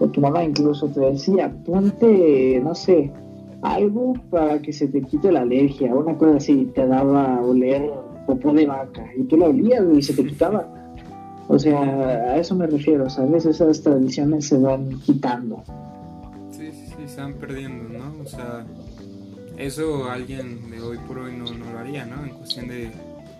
o 0.00 0.08
tu 0.08 0.20
mamá 0.20 0.42
incluso 0.42 0.88
te 0.88 1.00
decía, 1.00 1.54
ponte, 1.64 2.60
no 2.64 2.74
sé, 2.74 3.12
algo 3.62 4.14
para 4.28 4.60
que 4.60 4.72
se 4.72 4.88
te 4.88 5.02
quite 5.02 5.30
la 5.30 5.42
alergia, 5.42 5.94
una 5.94 6.16
cosa 6.18 6.38
así, 6.38 6.68
te 6.74 6.84
daba 6.84 7.36
a 7.36 7.42
oler 7.42 7.92
popó 8.26 8.52
de 8.52 8.66
vaca 8.66 9.08
y 9.16 9.22
tú 9.24 9.36
la 9.36 9.46
olías 9.46 9.84
y 9.94 10.02
se 10.02 10.14
te 10.14 10.24
quitaba. 10.24 10.66
O 11.48 11.58
sea, 11.58 11.80
a 11.80 12.36
eso 12.38 12.56
me 12.56 12.66
refiero, 12.66 13.08
¿sabes? 13.08 13.46
Esas 13.46 13.82
tradiciones 13.82 14.48
se 14.48 14.58
van 14.58 14.98
quitando. 15.00 15.62
Van 17.16 17.34
perdiendo, 17.34 17.98
¿no? 17.98 18.22
O 18.22 18.26
sea, 18.26 18.64
eso 19.58 20.10
alguien 20.10 20.70
de 20.70 20.80
hoy 20.80 20.98
por 20.98 21.18
hoy 21.18 21.36
no, 21.36 21.44
no 21.44 21.72
lo 21.72 21.78
haría, 21.78 22.04
¿no? 22.04 22.24
En 22.24 22.30
cuestión 22.30 22.68
de, 22.68 22.90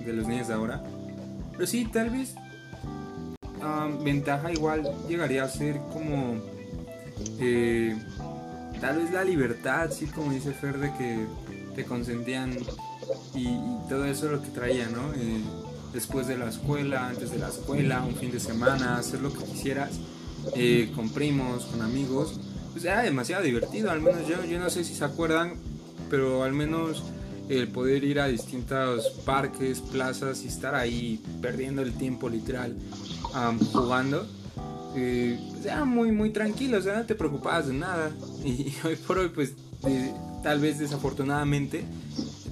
de 0.05 0.13
los 0.13 0.27
niños 0.27 0.49
de 0.49 0.55
ahora. 0.55 0.83
Pero 1.53 1.67
sí, 1.67 1.87
tal 1.93 2.11
vez 2.11 2.35
ventaja 4.03 4.53
igual 4.53 4.83
llegaría 5.09 5.45
a 5.45 5.49
ser 5.49 5.79
como 5.93 6.37
eh, 7.39 7.97
tal 8.81 8.99
vez 8.99 9.13
la 9.13 9.25
libertad, 9.25 9.91
sí, 9.91 10.07
como 10.07 10.33
dice 10.33 10.53
Fer, 10.53 10.79
de 10.79 10.93
que 10.95 11.27
te 11.75 11.85
consentían 11.85 12.57
y, 13.35 13.59
todo 13.89 14.05
eso 14.05 14.31
lo 14.31 14.43
que 14.43 14.49
traía, 14.49 14.89
¿no? 14.89 15.13
Eh, 15.15 15.41
después 15.93 16.27
de 16.27 16.37
la 16.37 16.49
escuela, 16.49 17.09
antes 17.09 17.31
de 17.31 17.39
la 17.39 17.49
escuela, 17.49 18.03
un 18.03 18.15
fin 18.15 18.31
de 18.31 18.41
semana, 18.41 18.97
hacer 18.97 19.21
lo 19.21 19.33
que 19.33 19.45
quisieras, 19.45 19.91
eh, 20.57 20.91
con 20.95 21.11
primos, 21.11 21.65
con 21.67 21.83
amigos, 21.83 22.41
pues 22.73 22.85
era 22.85 23.03
demasiado 23.03 23.43
divertido, 23.43 23.91
al 23.91 24.01
menos 24.01 24.27
yo, 24.27 24.45
yo 24.45 24.59
no 24.59 24.71
sé 24.71 24.85
si 24.85 24.95
se 24.95 25.05
acuerdan, 25.05 25.55
pero 26.11 26.43
al 26.43 26.53
menos 26.53 27.05
el 27.49 27.69
poder 27.69 28.05
ir 28.05 28.21
a 28.21 28.27
distintos 28.27 29.11
parques, 29.25 29.81
plazas 29.81 30.43
y 30.45 30.49
estar 30.49 30.75
ahí 30.75 31.23
perdiendo 31.41 31.83
el 31.83 31.93
tiempo 31.93 32.29
literal 32.29 32.77
jugando, 33.73 34.27
eh, 34.95 35.39
pues 35.51 35.67
era 35.67 35.85
muy, 35.85 36.13
muy 36.13 36.31
tranquilo, 36.31 36.79
o 36.79 36.83
sea, 36.83 36.97
no 36.97 37.07
te 37.07 37.15
preocupabas 37.15 37.67
de 37.69 37.75
nada. 37.75 38.11
Y, 38.45 38.75
hoy 38.85 38.97
por 38.97 39.19
hoy, 39.19 39.29
pues 39.29 39.55
tal 40.43 40.61
vez 40.61 40.79
desafortunadamente, 40.79 41.85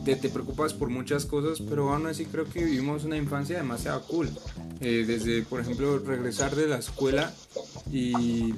te, 0.05 0.17
te, 0.17 0.29
preocupas 0.29 0.73
por 0.73 0.89
muchas 0.89 1.27
cosas, 1.27 1.61
pero 1.69 1.93
aún 1.93 2.07
así 2.07 2.27
creo 2.27 2.45
que 2.45 2.65
vivimos 2.65 3.05
una 3.05 3.17
infancia 3.17 3.57
demasiado 3.57 4.03
cool. 4.03 4.31
Eh, 4.81 5.05
desde, 5.07 5.43
por 5.43 5.61
ejemplo, 5.61 5.99
regresar 5.99 6.55
de 6.55 6.67
la 6.67 6.79
escuela 6.79 7.35
y, 7.93 8.55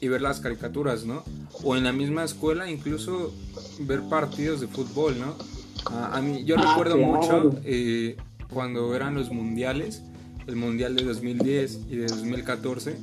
y, 0.00 0.08
ver 0.08 0.22
las 0.22 0.40
caricaturas, 0.40 1.04
¿no? 1.04 1.22
O 1.62 1.76
en 1.76 1.84
la 1.84 1.92
misma 1.92 2.24
escuela 2.24 2.70
incluso 2.70 3.32
ver 3.80 4.02
partidos 4.08 4.60
de 4.60 4.68
fútbol, 4.68 5.18
¿no? 5.18 5.34
a 5.90 6.20
mí, 6.20 6.44
yo 6.44 6.56
ah, 6.58 6.62
recuerdo 6.62 6.96
mucho 6.96 7.54
eh, 7.64 8.16
cuando 8.52 8.94
eran 8.94 9.14
los 9.14 9.30
mundiales, 9.30 10.02
el 10.46 10.56
mundial 10.56 10.96
de 10.96 11.04
2010 11.04 11.80
y 11.90 11.96
de 11.96 12.06
2014, 12.06 12.96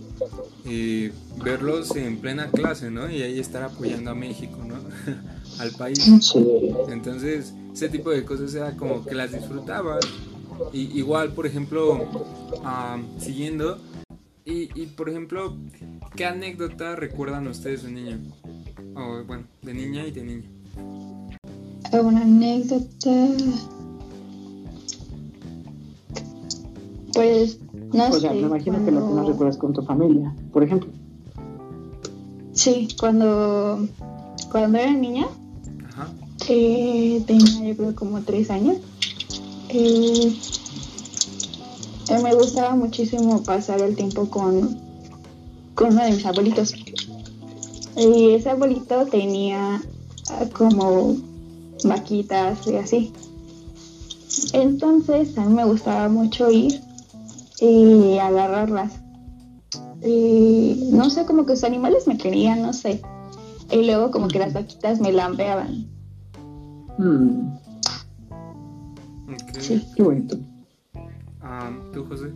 y 0.65 1.10
verlos 1.43 1.95
en 1.95 2.17
plena 2.17 2.49
clase, 2.49 2.89
¿no? 2.89 3.10
Y 3.10 3.21
ahí 3.21 3.39
estar 3.39 3.63
apoyando 3.63 4.12
a 4.12 4.15
México, 4.15 4.58
¿no? 4.65 4.75
Al 5.60 5.71
país. 5.71 6.34
Entonces, 6.89 7.53
ese 7.73 7.89
tipo 7.89 8.12
de 8.12 8.23
cosas 8.23 8.53
era 8.53 8.75
como 8.75 9.06
que 9.06 9.15
las 9.15 9.32
disfrutaba. 9.32 9.99
Y, 10.71 10.97
igual, 10.97 11.34
por 11.34 11.45
ejemplo, 11.45 12.08
siguiendo, 13.19 13.79
y, 14.45 14.69
y, 14.82 14.88
por 14.88 15.10
ejemplo, 15.10 15.58
¿qué 16.15 16.25
anécdota 16.25 16.95
recuerdan 16.95 17.47
ustedes 17.47 17.84
de 17.84 17.91
niño? 17.91 18.19
O 18.95 19.23
bueno, 19.25 19.45
de 19.62 19.73
niña 19.73 20.06
y 20.06 20.12
de 20.12 20.23
niño 20.23 20.63
una 22.01 22.21
anécdota. 22.21 23.27
Pues 27.13 27.60
no 27.91 28.08
o 28.08 28.19
sea, 28.19 28.32
me 28.32 28.39
imagino 28.39 28.84
que 28.84 28.91
lo 28.91 29.08
que 29.08 29.13
no 29.13 29.27
recuerdas 29.27 29.58
con 29.58 29.73
tu 29.73 29.84
familia, 29.84 30.34
por 30.51 30.63
ejemplo. 30.63 30.89
Sí, 32.53 32.88
cuando, 32.99 33.88
cuando 34.51 34.77
era 34.79 34.93
niña, 34.93 35.27
eh, 36.49 37.23
tenía 37.27 37.69
yo 37.69 37.77
creo 37.77 37.95
como 37.95 38.21
tres 38.21 38.49
años, 38.49 38.77
eh, 39.69 40.36
eh, 42.09 42.19
me 42.21 42.33
gustaba 42.35 42.75
muchísimo 42.75 43.43
pasar 43.43 43.81
el 43.81 43.95
tiempo 43.95 44.29
con, 44.29 44.77
con 45.75 45.93
uno 45.93 46.03
de 46.03 46.11
mis 46.11 46.25
abuelitos. 46.25 46.73
Y 47.95 48.31
ese 48.31 48.49
abuelito 48.49 49.05
tenía 49.05 49.81
ah, 50.29 50.45
como 50.53 51.15
vaquitas 51.85 52.67
y 52.67 52.75
así. 52.75 53.13
Entonces 54.53 55.37
a 55.37 55.45
mí 55.45 55.53
me 55.53 55.65
gustaba 55.65 56.09
mucho 56.09 56.49
ir 56.49 56.81
y 57.59 58.17
agarrarlas. 58.17 58.93
Y 60.05 60.89
no 60.91 61.09
sé, 61.09 61.25
como 61.25 61.45
que 61.45 61.53
los 61.53 61.63
animales 61.63 62.07
me 62.07 62.17
querían, 62.17 62.61
no 62.61 62.73
sé. 62.73 63.01
Y 63.71 63.85
luego 63.85 64.11
como 64.11 64.27
que 64.27 64.39
las 64.39 64.53
vaquitas 64.53 64.99
me 64.99 65.13
lambeaban. 65.13 65.87
Mm. 66.97 67.57
Sí. 69.59 69.81
Qué 69.95 70.03
bonito. 70.03 70.37
¿Tú, 71.93 72.03
José? 72.05 72.31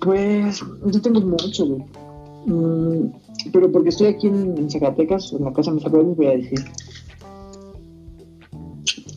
Pues 0.00 0.64
yo 0.86 1.02
tengo 1.02 1.20
mucho, 1.20 1.66
mm, 2.46 3.10
pero 3.52 3.70
porque 3.70 3.90
estoy 3.90 4.08
aquí 4.08 4.28
en, 4.28 4.70
Zacatecas, 4.70 5.32
en 5.32 5.44
la 5.44 5.52
casa 5.52 5.70
de 5.70 5.76
mis 5.76 5.86
abuelos, 5.86 6.16
voy 6.16 6.26
a 6.26 6.36
decir. 6.36 6.60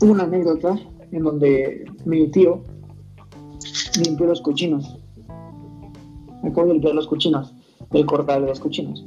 una 0.01 0.23
anécdota 0.23 0.79
en 1.11 1.23
donde 1.23 1.85
mi 2.05 2.27
tío 2.29 2.63
limpió 4.03 4.25
los 4.25 4.41
cochinos. 4.41 4.97
Acabo 6.43 6.67
de 6.67 6.73
limpiar 6.73 6.95
los 6.95 7.05
cochinos, 7.05 7.53
el 7.91 8.05
cortal 8.07 8.41
de 8.41 8.47
los 8.47 8.59
cochinos. 8.59 9.05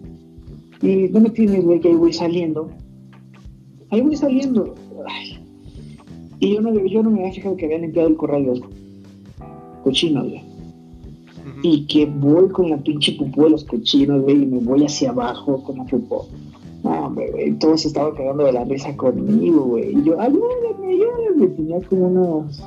Y 0.83 1.09
no 1.09 1.21
me 1.21 1.31
tienes, 1.31 1.65
güey, 1.65 1.81
que 1.81 1.89
ahí 1.89 1.97
voy 1.97 2.13
saliendo. 2.13 2.71
Ahí 3.91 4.03
voy 4.03 4.17
saliendo. 4.17 4.75
Y 6.41 6.55
yo 6.55 6.61
no, 6.61 6.75
yo 6.87 7.03
no 7.03 7.11
me 7.11 7.21
había 7.21 7.33
fijado 7.33 7.57
que 7.57 7.67
había 7.67 7.79
limpiado 7.79 8.09
el 8.09 8.17
corral 8.17 8.45
de 8.45 8.49
los 8.49 8.61
cochinos, 9.83 10.29
güey 10.29 10.55
y 11.63 11.87
que 11.87 12.05
voy 12.05 12.49
con 12.51 12.69
la 12.69 12.77
pinche 12.77 13.13
pupú 13.13 13.45
de 13.45 13.51
los 13.51 13.65
cochinos, 13.65 14.23
güey, 14.23 14.43
y 14.43 14.47
me 14.47 14.59
voy 14.59 14.85
hacia 14.85 15.11
abajo 15.11 15.63
con 15.63 15.79
la 15.79 15.85
pupú. 15.85 16.27
No, 16.83 17.07
hombre, 17.07 17.31
güey, 17.31 17.53
todos 17.59 17.87
estaban 17.87 18.15
cagando 18.15 18.45
de 18.45 18.53
la 18.53 18.65
risa 18.65 18.95
conmigo, 18.97 19.65
güey. 19.65 19.99
Y 19.99 20.03
yo, 20.03 20.21
ayúdame, 20.21 20.89
ayúdame. 20.89 21.47
Tenía 21.49 21.81
como 21.89 22.09
unos 22.09 22.63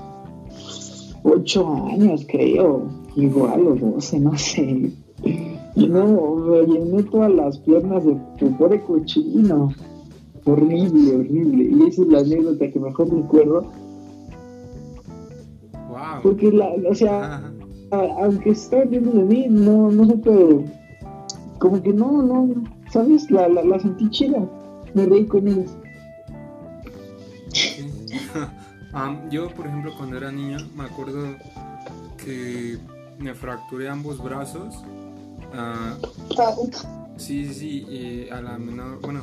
ocho 1.23 1.86
años, 1.91 2.25
creo. 2.27 2.88
Igual, 3.15 3.67
o 3.67 3.75
doce, 3.75 4.19
no 4.19 4.36
sé. 4.36 4.91
Y 5.75 5.88
no, 5.88 6.36
me 6.36 6.65
llené 6.65 7.03
todas 7.03 7.32
las 7.32 7.60
piernas 7.60 8.03
de 8.03 8.15
pupú 8.39 8.67
de 8.67 8.82
cochino. 8.82 9.73
Horrible, 10.48 11.16
horrible. 11.16 11.64
Y 11.64 11.88
esa 11.88 12.02
es 12.02 12.08
la 12.08 12.20
anécdota 12.20 12.72
que 12.72 12.80
mejor 12.80 13.14
recuerdo. 13.14 13.72
Wow. 15.90 16.22
Porque, 16.24 16.52
la, 16.52 16.70
o 16.90 16.96
sea 16.96 17.54
aunque 17.92 18.52
estaba 18.52 18.84
viendo 18.86 19.12
de 19.12 19.24
mí, 19.24 19.48
no, 19.50 19.92
no 19.92 20.06
supe, 20.06 20.66
como 21.60 21.82
que 21.82 21.94
no, 21.94 22.22
no, 22.22 22.64
¿sabes? 22.92 23.30
La, 23.32 23.48
la, 23.48 23.64
la 23.64 23.80
sentí 23.80 24.10
chida, 24.10 24.46
me 24.94 25.06
reí 25.06 25.26
con 25.26 25.48
ellos. 25.48 25.72
yo, 29.32 29.50
por 29.50 29.68
ejemplo, 29.68 29.94
cuando 29.98 30.18
era 30.18 30.32
niño, 30.32 30.58
me 30.76 30.84
acuerdo 30.84 31.36
que 32.18 32.78
me 33.20 33.34
fracturé 33.34 33.90
ambos 33.90 34.22
brazos. 34.22 34.84
Uh, 35.54 35.96
sí, 37.16 37.46
sí, 37.46 37.54
sí, 37.54 38.30
a 38.30 38.42
la 38.42 38.58
menor, 38.58 39.00
bueno, 39.02 39.22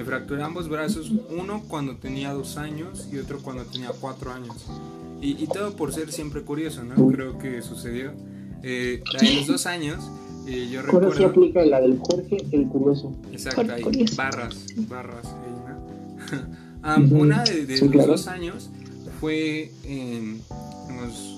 Me 0.00 0.06
fracturé 0.06 0.42
ambos 0.42 0.70
brazos, 0.70 1.12
uno 1.28 1.62
cuando 1.68 1.96
tenía 1.96 2.32
dos 2.32 2.56
años 2.56 3.06
y 3.12 3.18
otro 3.18 3.38
cuando 3.42 3.64
tenía 3.64 3.90
cuatro 3.90 4.32
años. 4.32 4.56
Y, 5.20 5.46
todo 5.46 5.76
por 5.76 5.92
ser 5.92 6.10
siempre 6.10 6.40
curioso, 6.40 6.82
¿no? 6.82 7.06
Creo 7.08 7.38
que 7.38 7.60
sucedió. 7.60 8.12
Eh, 8.62 9.02
de 9.20 9.34
los 9.34 9.46
dos 9.46 9.66
años, 9.66 10.10
eh, 10.46 10.70
yo 10.72 10.80
recuerdo... 10.80 11.12
se 11.12 11.24
aplica 11.26 11.62
la 11.66 11.82
del 11.82 11.98
Jorge, 11.98 12.38
el 12.50 12.66
curioso. 12.68 13.14
Exacto, 13.30 13.60
ahí, 13.60 14.06
barras, 14.16 14.68
barras. 14.88 15.26
Ahí, 15.26 17.00
¿no? 17.10 17.18
Una 17.18 17.44
de, 17.44 17.78
los 17.78 18.06
dos 18.06 18.26
años 18.26 18.70
fue 19.20 19.70
en 19.84 20.40
unos 20.88 21.36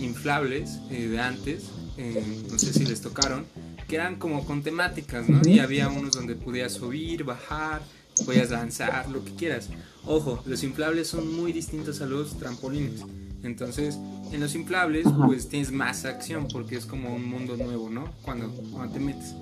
inflables 0.00 0.80
eh, 0.90 1.08
de 1.08 1.20
antes, 1.20 1.64
no 2.50 2.58
sé 2.58 2.72
si 2.72 2.86
les 2.86 3.02
tocaron, 3.02 3.44
que 3.94 4.00
eran 4.00 4.16
como 4.16 4.44
con 4.44 4.64
temáticas, 4.64 5.28
¿no? 5.28 5.40
Y 5.48 5.60
había 5.60 5.88
unos 5.88 6.16
donde 6.16 6.34
podías 6.34 6.72
subir, 6.72 7.22
bajar, 7.22 7.80
podías 8.26 8.50
lanzar, 8.50 9.08
lo 9.08 9.24
que 9.24 9.32
quieras. 9.36 9.68
Ojo, 10.04 10.42
los 10.46 10.64
inflables 10.64 11.06
son 11.06 11.32
muy 11.32 11.52
distintos 11.52 12.00
a 12.00 12.06
los 12.06 12.36
trampolines. 12.36 13.02
Entonces, 13.44 13.96
en 14.32 14.40
los 14.40 14.56
inflables, 14.56 15.06
pues 15.24 15.48
tienes 15.48 15.70
más 15.70 16.06
acción 16.06 16.48
porque 16.52 16.74
es 16.74 16.86
como 16.86 17.14
un 17.14 17.24
mundo 17.24 17.56
nuevo, 17.56 17.88
¿no? 17.88 18.10
Cuando, 18.22 18.48
te 18.92 18.98
metes. 18.98 19.36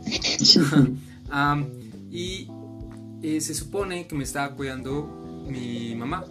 y 2.10 2.48
eh, 3.22 3.40
se 3.40 3.54
supone 3.54 4.06
que 4.06 4.14
me 4.14 4.24
estaba 4.24 4.54
cuidando 4.54 5.46
mi 5.48 5.94
mamá. 5.94 6.26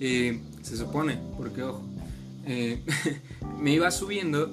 Eh, 0.00 0.40
se 0.62 0.78
supone, 0.78 1.18
porque 1.36 1.62
ojo, 1.62 1.82
eh, 2.46 2.82
me 3.60 3.74
iba 3.74 3.90
subiendo, 3.90 4.50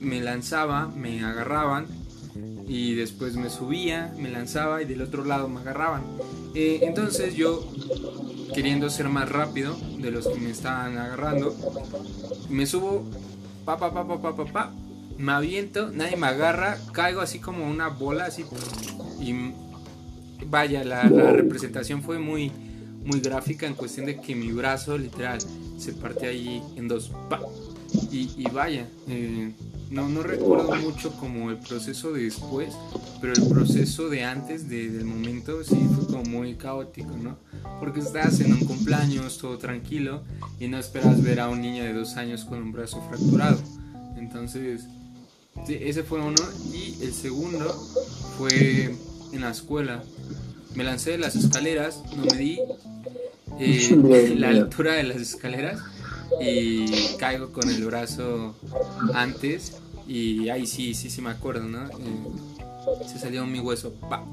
me 0.00 0.20
lanzaba, 0.20 0.88
me 0.88 1.22
agarraban 1.22 2.01
y 2.72 2.94
después 2.94 3.36
me 3.36 3.50
subía, 3.50 4.14
me 4.16 4.30
lanzaba 4.30 4.80
y 4.80 4.86
del 4.86 5.02
otro 5.02 5.26
lado 5.26 5.46
me 5.46 5.60
agarraban. 5.60 6.04
Eh, 6.54 6.80
entonces 6.84 7.34
yo, 7.34 7.70
queriendo 8.54 8.88
ser 8.88 9.10
más 9.10 9.28
rápido 9.28 9.76
de 9.98 10.10
los 10.10 10.26
que 10.26 10.40
me 10.40 10.48
estaban 10.48 10.96
agarrando, 10.96 11.54
me 12.48 12.64
subo, 12.64 13.04
pa, 13.66 13.76
pa, 13.76 13.92
pa, 13.92 14.08
pa, 14.08 14.22
pa, 14.22 14.34
pa, 14.34 14.44
pa 14.46 14.72
me 15.18 15.32
aviento, 15.32 15.90
nadie 15.92 16.16
me 16.16 16.28
agarra, 16.28 16.78
caigo 16.92 17.20
así 17.20 17.40
como 17.40 17.68
una 17.68 17.88
bola, 17.88 18.24
así, 18.24 18.46
y 19.20 19.52
vaya, 20.46 20.82
la, 20.82 21.02
representación 21.02 22.02
fue 22.02 22.18
muy, 22.18 22.50
muy 23.04 23.20
gráfica 23.20 23.66
en 23.66 23.74
cuestión 23.74 24.06
de 24.06 24.18
que 24.18 24.34
mi 24.34 24.50
brazo 24.50 24.96
literal 24.96 25.40
se 25.76 25.92
parte 25.92 26.26
ahí 26.26 26.62
en 26.76 26.88
dos, 26.88 27.12
pa, 27.28 27.38
y, 28.10 28.48
vaya, 28.50 28.88
eh, 29.08 29.52
no, 29.92 30.08
no 30.08 30.22
recuerdo 30.22 30.74
mucho 30.76 31.12
como 31.12 31.50
el 31.50 31.58
proceso 31.58 32.12
de 32.12 32.24
después, 32.24 32.74
pero 33.20 33.34
el 33.34 33.46
proceso 33.46 34.08
de 34.08 34.24
antes, 34.24 34.68
de, 34.68 34.88
del 34.88 35.04
momento, 35.04 35.62
sí 35.62 35.76
fue 35.94 36.06
como 36.06 36.24
muy 36.24 36.54
caótico, 36.54 37.10
¿no? 37.10 37.36
Porque 37.78 38.00
estás 38.00 38.40
en 38.40 38.54
un 38.54 38.60
cumpleaños, 38.60 39.36
todo 39.36 39.58
tranquilo, 39.58 40.22
y 40.58 40.68
no 40.68 40.78
esperas 40.78 41.22
ver 41.22 41.40
a 41.40 41.50
un 41.50 41.60
niño 41.60 41.84
de 41.84 41.92
dos 41.92 42.16
años 42.16 42.46
con 42.46 42.62
un 42.62 42.72
brazo 42.72 43.02
fracturado. 43.08 43.58
Entonces, 44.16 44.86
sí, 45.66 45.76
ese 45.78 46.02
fue 46.02 46.20
uno. 46.20 46.40
Y 46.72 46.96
el 47.02 47.12
segundo 47.12 47.70
fue 48.38 48.96
en 49.32 49.40
la 49.42 49.50
escuela. 49.50 50.02
Me 50.74 50.84
lancé 50.84 51.10
de 51.10 51.18
las 51.18 51.36
escaleras, 51.36 52.02
no 52.16 52.24
me 52.24 52.38
di 52.38 52.58
eh, 53.60 54.34
la 54.38 54.48
altura 54.48 54.94
de 54.94 55.02
las 55.02 55.18
escaleras 55.18 55.80
y 56.40 56.86
caigo 57.18 57.52
con 57.52 57.68
el 57.68 57.84
brazo 57.84 58.54
antes 59.12 59.81
y 60.06 60.48
ahí 60.48 60.66
sí, 60.66 60.94
sí, 60.94 61.10
sí 61.10 61.22
me 61.22 61.30
acuerdo, 61.30 61.64
¿no? 61.64 61.86
Eh, 61.86 63.06
se 63.06 63.18
salió 63.18 63.46
mi 63.46 63.60
hueso, 63.60 63.92
pa. 64.08 64.24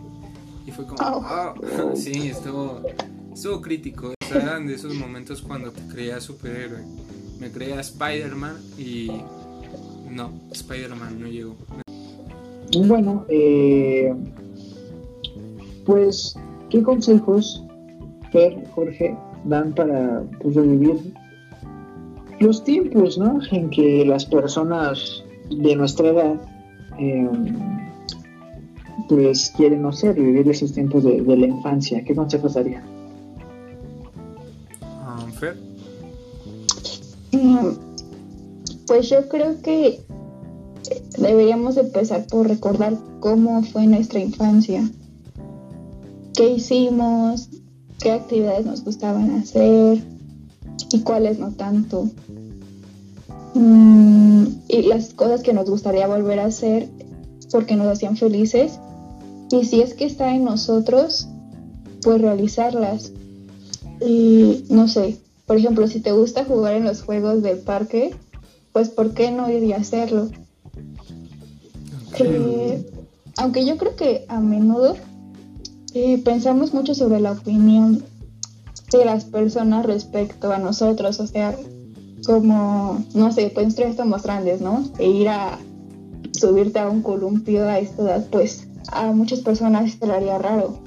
Y 0.66 0.72
fue 0.72 0.86
como, 0.86 0.98
oh. 1.02 1.96
sí, 1.96 2.30
estuvo, 2.30 2.82
estuvo 3.34 3.62
crítico. 3.62 4.14
eran 4.34 4.68
de 4.68 4.76
esos 4.76 4.94
momentos 4.94 5.42
cuando 5.42 5.72
te 5.72 5.82
creía 5.92 6.20
superhéroe. 6.20 6.84
Me 7.40 7.52
creía 7.52 7.80
Spider-Man 7.80 8.58
y 8.78 9.10
no, 10.10 10.32
Spider-Man 10.52 11.20
no 11.20 11.28
llegó. 11.28 11.56
Bueno, 12.86 13.26
eh, 13.30 14.14
pues, 15.86 16.36
¿qué 16.70 16.84
consejos, 16.84 17.64
Fer, 18.32 18.64
Jorge, 18.76 19.18
dan 19.46 19.74
para 19.74 20.22
pues, 20.42 20.56
revivir 20.56 21.14
los 22.40 22.64
tiempos, 22.64 23.18
¿no? 23.18 23.40
En 23.52 23.70
que 23.70 24.06
las 24.06 24.26
personas 24.26 25.24
de 25.50 25.76
nuestra 25.76 26.10
edad, 26.10 26.36
em, 26.98 27.56
pues 29.08 29.52
quieren, 29.56 29.82
no 29.82 29.92
sé, 29.92 30.14
revivir 30.14 30.48
esos 30.50 30.74
tiempos 30.74 31.04
de, 31.04 31.22
la 31.22 31.48
infancia. 31.48 32.04
¿Qué 32.04 32.16
consejos 32.16 32.54
daría? 32.54 32.84
Um, 34.82 35.32
Fer. 35.32 35.58
Mm, 37.32 37.70
pues 38.88 39.10
yo 39.10 39.28
creo 39.30 39.62
que 39.62 40.02
deberíamos 41.18 41.78
empezar 41.78 42.26
por 42.28 42.48
recordar 42.48 42.98
cómo 43.20 43.62
fue 43.64 43.88
nuestra 43.88 44.20
infancia, 44.20 44.90
qué 46.36 46.52
hicimos, 46.52 47.50
qué 48.00 48.12
actividades 48.12 48.66
nos 48.66 48.84
gustaban 48.84 49.32
hacer 49.32 50.02
y 50.92 51.00
cuáles 51.02 51.40
no 51.40 51.52
tanto. 51.52 52.10
Mm, 53.54 54.46
y 54.68 54.82
las 54.84 55.14
cosas 55.14 55.42
que 55.42 55.54
nos 55.54 55.70
gustaría 55.70 56.08
volver 56.08 56.40
a 56.40 56.46
hacer 56.46 56.88
porque 57.52 57.76
nos 57.76 57.88
hacían 57.88 58.18
felices. 58.18 58.80
Y 59.52 59.66
si 59.66 59.82
es 59.82 59.94
que 59.94 60.06
está 60.06 60.36
en 60.36 60.44
nosotros, 60.44 61.28
pues 62.04 62.22
realizarlas. 62.22 63.12
Y 64.06 64.66
no 64.70 64.88
sé, 64.88 65.18
por 65.46 65.58
ejemplo, 65.58 65.88
si 65.88 66.00
te 66.00 66.12
gusta 66.12 66.46
jugar 66.46 66.76
en 66.76 66.86
los 66.86 67.02
juegos 67.02 67.42
del 67.42 67.58
parque, 67.58 68.16
pues 68.72 68.90
¿por 68.90 69.14
qué 69.14 69.32
no 69.32 69.50
ir 69.50 69.74
a 69.74 69.78
hacerlo? 69.78 70.30
Eh, 72.20 72.90
aunque 73.38 73.66
yo 73.66 73.78
creo 73.78 73.96
que 73.96 74.26
a 74.28 74.40
menudo 74.40 74.96
eh, 75.94 76.22
pensamos 76.24 76.74
mucho 76.74 76.94
sobre 76.94 77.20
la 77.20 77.32
opinión 77.32 78.04
de 78.92 79.06
las 79.06 79.26
personas 79.26 79.86
respecto 79.86 80.52
a 80.52 80.58
nosotros, 80.58 81.20
o 81.20 81.28
sea, 81.28 81.56
como, 82.26 83.04
no 83.14 83.32
sé, 83.32 83.52
pues 83.54 83.78
estamos 83.78 84.24
grandes, 84.24 84.62
¿no? 84.62 84.84
E 84.98 85.10
ir 85.10 85.30
a 85.30 85.58
subirte 86.32 86.80
a 86.80 86.90
un 86.90 87.02
columpio 87.02 87.68
a 87.68 87.80
esta 87.80 88.04
edad, 88.04 88.28
pues 88.32 88.68
a 88.92 89.12
muchas 89.12 89.40
personas 89.40 89.94
se 89.94 90.06
le 90.06 90.14
haría 90.14 90.38
raro. 90.38 90.80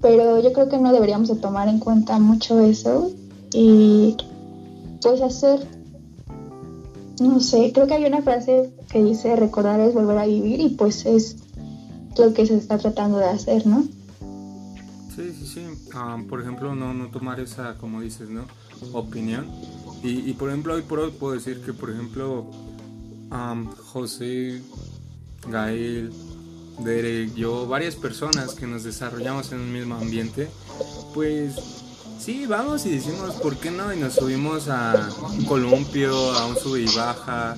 Pero 0.00 0.40
yo 0.40 0.52
creo 0.52 0.68
que 0.68 0.78
no 0.78 0.92
deberíamos 0.92 1.28
de 1.28 1.36
tomar 1.36 1.68
en 1.68 1.78
cuenta 1.78 2.18
mucho 2.18 2.60
eso 2.60 3.10
y 3.52 4.16
pues 5.02 5.20
hacer, 5.20 5.66
no 7.20 7.40
sé, 7.40 7.72
creo 7.72 7.86
que 7.86 7.94
hay 7.94 8.04
una 8.04 8.22
frase 8.22 8.72
que 8.90 9.02
dice 9.02 9.36
recordar 9.36 9.80
es 9.80 9.94
volver 9.94 10.18
a 10.18 10.26
vivir 10.26 10.60
y 10.60 10.70
pues 10.70 11.06
es 11.06 11.36
lo 12.18 12.32
que 12.34 12.46
se 12.46 12.56
está 12.56 12.78
tratando 12.78 13.18
de 13.18 13.26
hacer, 13.26 13.66
¿no? 13.66 13.84
Sí, 15.14 15.32
sí, 15.32 15.46
sí. 15.46 15.60
Ah, 15.94 16.18
por 16.28 16.42
ejemplo, 16.42 16.74
no, 16.74 16.92
no 16.92 17.08
tomar 17.08 17.40
esa, 17.40 17.74
como 17.78 18.02
dices, 18.02 18.28
¿no? 18.28 18.44
Opinión 18.92 19.46
y, 20.02 20.32
por 20.34 20.50
ejemplo, 20.50 20.74
hoy 20.74 20.82
por 20.82 21.00
hoy 21.00 21.10
puedo 21.10 21.34
decir 21.34 21.60
que, 21.62 21.72
por 21.72 21.90
ejemplo, 21.90 22.50
José, 23.92 24.62
Gael, 25.48 26.12
Derek, 26.80 27.34
yo, 27.34 27.66
varias 27.66 27.96
personas 27.96 28.54
que 28.54 28.66
nos 28.66 28.84
desarrollamos 28.84 29.52
en 29.52 29.60
un 29.60 29.72
mismo 29.72 29.96
ambiente, 29.96 30.48
pues 31.14 31.54
sí, 32.18 32.46
vamos 32.46 32.86
y 32.86 32.90
decimos, 32.90 33.34
¿por 33.36 33.56
qué 33.56 33.70
no? 33.70 33.92
Y 33.92 33.98
nos 33.98 34.14
subimos 34.14 34.68
a 34.68 35.10
un 35.32 35.44
columpio, 35.44 36.14
a 36.32 36.46
un 36.46 36.56
sube 36.56 36.82
y 36.82 36.96
baja, 36.96 37.56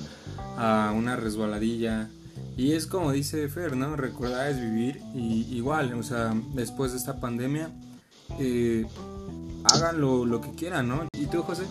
a 0.57 0.93
una 0.95 1.15
resbaladilla. 1.15 2.09
Y 2.55 2.73
es 2.73 2.87
como 2.87 3.11
dice 3.11 3.47
Fer, 3.49 3.75
¿no? 3.75 3.95
Recordar 3.95 4.49
es 4.49 4.59
vivir. 4.59 5.01
Y 5.13 5.47
igual, 5.51 5.93
o 5.93 6.03
sea, 6.03 6.33
después 6.53 6.91
de 6.91 6.97
esta 6.97 7.19
pandemia, 7.19 7.69
eh, 8.39 8.85
hagan 9.63 10.01
lo 10.01 10.41
que 10.41 10.51
quieran, 10.51 10.87
¿no? 10.87 11.07
¿Y 11.13 11.27
tú, 11.27 11.41
José? 11.41 11.63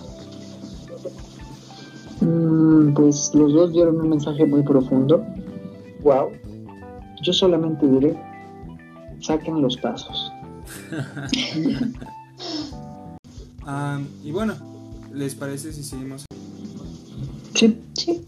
Mm, 2.21 2.95
pues 2.95 3.33
los 3.35 3.53
dos 3.53 3.73
dieron 3.73 4.01
un 4.01 4.11
mensaje 4.11 4.45
muy 4.47 4.63
profundo. 4.63 5.25
Wow. 6.03 6.31
Yo 7.23 7.33
solamente 7.33 7.87
diré, 7.87 8.17
saquen 9.21 9.61
los 9.61 9.77
pasos. 9.77 10.33
Y 14.25 14.33
bueno, 14.33 14.55
¿les 15.13 15.35
parece 15.35 15.73
si 15.75 15.83
seguimos? 15.83 16.25
Sí. 17.55 17.79
Sí. 17.93 18.25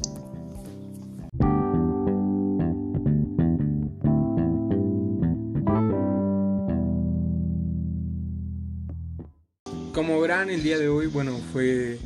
Como 9.95 10.21
verán, 10.21 10.51
el 10.51 10.63
día 10.63 10.79
de 10.79 10.91
hoy, 10.91 11.07
bueno, 11.07 11.33
fue 11.55 11.99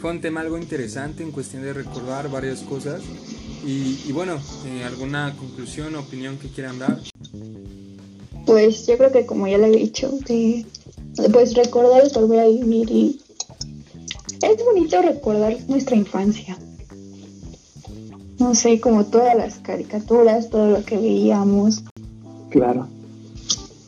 fue 0.00 0.12
un 0.12 0.20
tema 0.20 0.40
algo 0.40 0.58
interesante 0.58 1.22
en 1.22 1.32
cuestión 1.32 1.62
de 1.62 1.72
recordar 1.72 2.30
varias 2.30 2.60
cosas. 2.60 3.02
Y, 3.66 4.12
bueno, 4.12 4.38
eh, 4.66 4.84
¿alguna 4.84 5.34
conclusión 5.36 5.94
o 5.94 6.00
opinión 6.00 6.38
que 6.38 6.48
quieran 6.48 6.78
dar? 6.78 6.98
Pues 8.46 8.86
yo 8.86 8.96
creo 8.96 9.12
que 9.12 9.26
como 9.26 9.46
ya 9.46 9.58
le 9.58 9.66
he 9.66 9.76
dicho, 9.76 10.10
de, 10.26 10.64
pues 11.32 11.54
recordar 11.54 12.02
es 12.02 12.14
volver 12.14 12.40
a 12.40 12.48
vivir 12.48 12.90
y 12.90 13.20
es 14.40 14.64
bonito 14.64 15.02
recordar 15.02 15.56
nuestra 15.68 15.96
infancia. 15.96 16.56
No 18.38 18.54
sé, 18.54 18.80
como 18.80 19.04
todas 19.04 19.36
las 19.36 19.56
caricaturas, 19.58 20.48
todo 20.48 20.70
lo 20.70 20.84
que 20.84 20.96
veíamos. 20.96 21.84
Claro. 22.48 22.86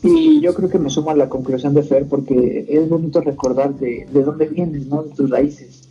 Y 0.02 0.40
yo 0.40 0.52
creo 0.54 0.68
que 0.68 0.78
me 0.78 0.90
sumo 0.90 1.10
a 1.10 1.16
la 1.16 1.28
conclusión 1.28 1.72
de 1.72 1.82
Fer 1.82 2.06
porque 2.06 2.66
es 2.68 2.88
bonito 2.88 3.20
recordar 3.20 3.74
de, 3.76 4.06
de 4.12 4.22
dónde 4.22 4.46
vienes, 4.46 4.86
¿no? 4.86 5.04
De 5.04 5.10
tus 5.10 5.30
raíces. 5.30 5.89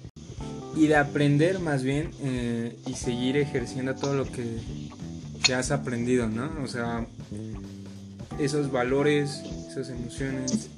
Y 0.76 0.88
de 0.88 0.96
aprender 0.96 1.60
más 1.60 1.84
bien 1.84 2.12
eh, 2.22 2.76
y 2.86 2.94
seguir 2.94 3.38
ejerciendo 3.38 3.96
todo 3.96 4.14
lo 4.14 4.26
que, 4.26 4.46
que 5.44 5.54
has 5.54 5.72
aprendido, 5.72 6.28
¿no? 6.28 6.50
O 6.64 6.68
sea, 6.68 7.06
esos 8.40 8.72
valores, 8.72 9.42
esas 9.68 9.90
emociones, 9.90 10.70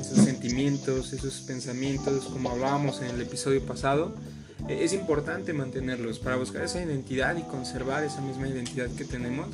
esos 0.00 0.24
sentimientos, 0.24 1.12
esos 1.12 1.40
pensamientos, 1.40 2.26
como 2.26 2.50
hablábamos 2.50 3.00
en 3.00 3.08
el 3.08 3.20
episodio 3.20 3.64
pasado, 3.64 4.14
e-, 4.68 4.84
es 4.84 4.92
importante 4.92 5.52
mantenerlos 5.52 6.18
para 6.18 6.36
buscar 6.36 6.64
esa 6.64 6.82
identidad 6.82 7.36
y 7.36 7.42
conservar 7.42 8.04
esa 8.04 8.20
misma 8.20 8.48
identidad 8.48 8.88
que 8.90 9.04
tenemos. 9.04 9.48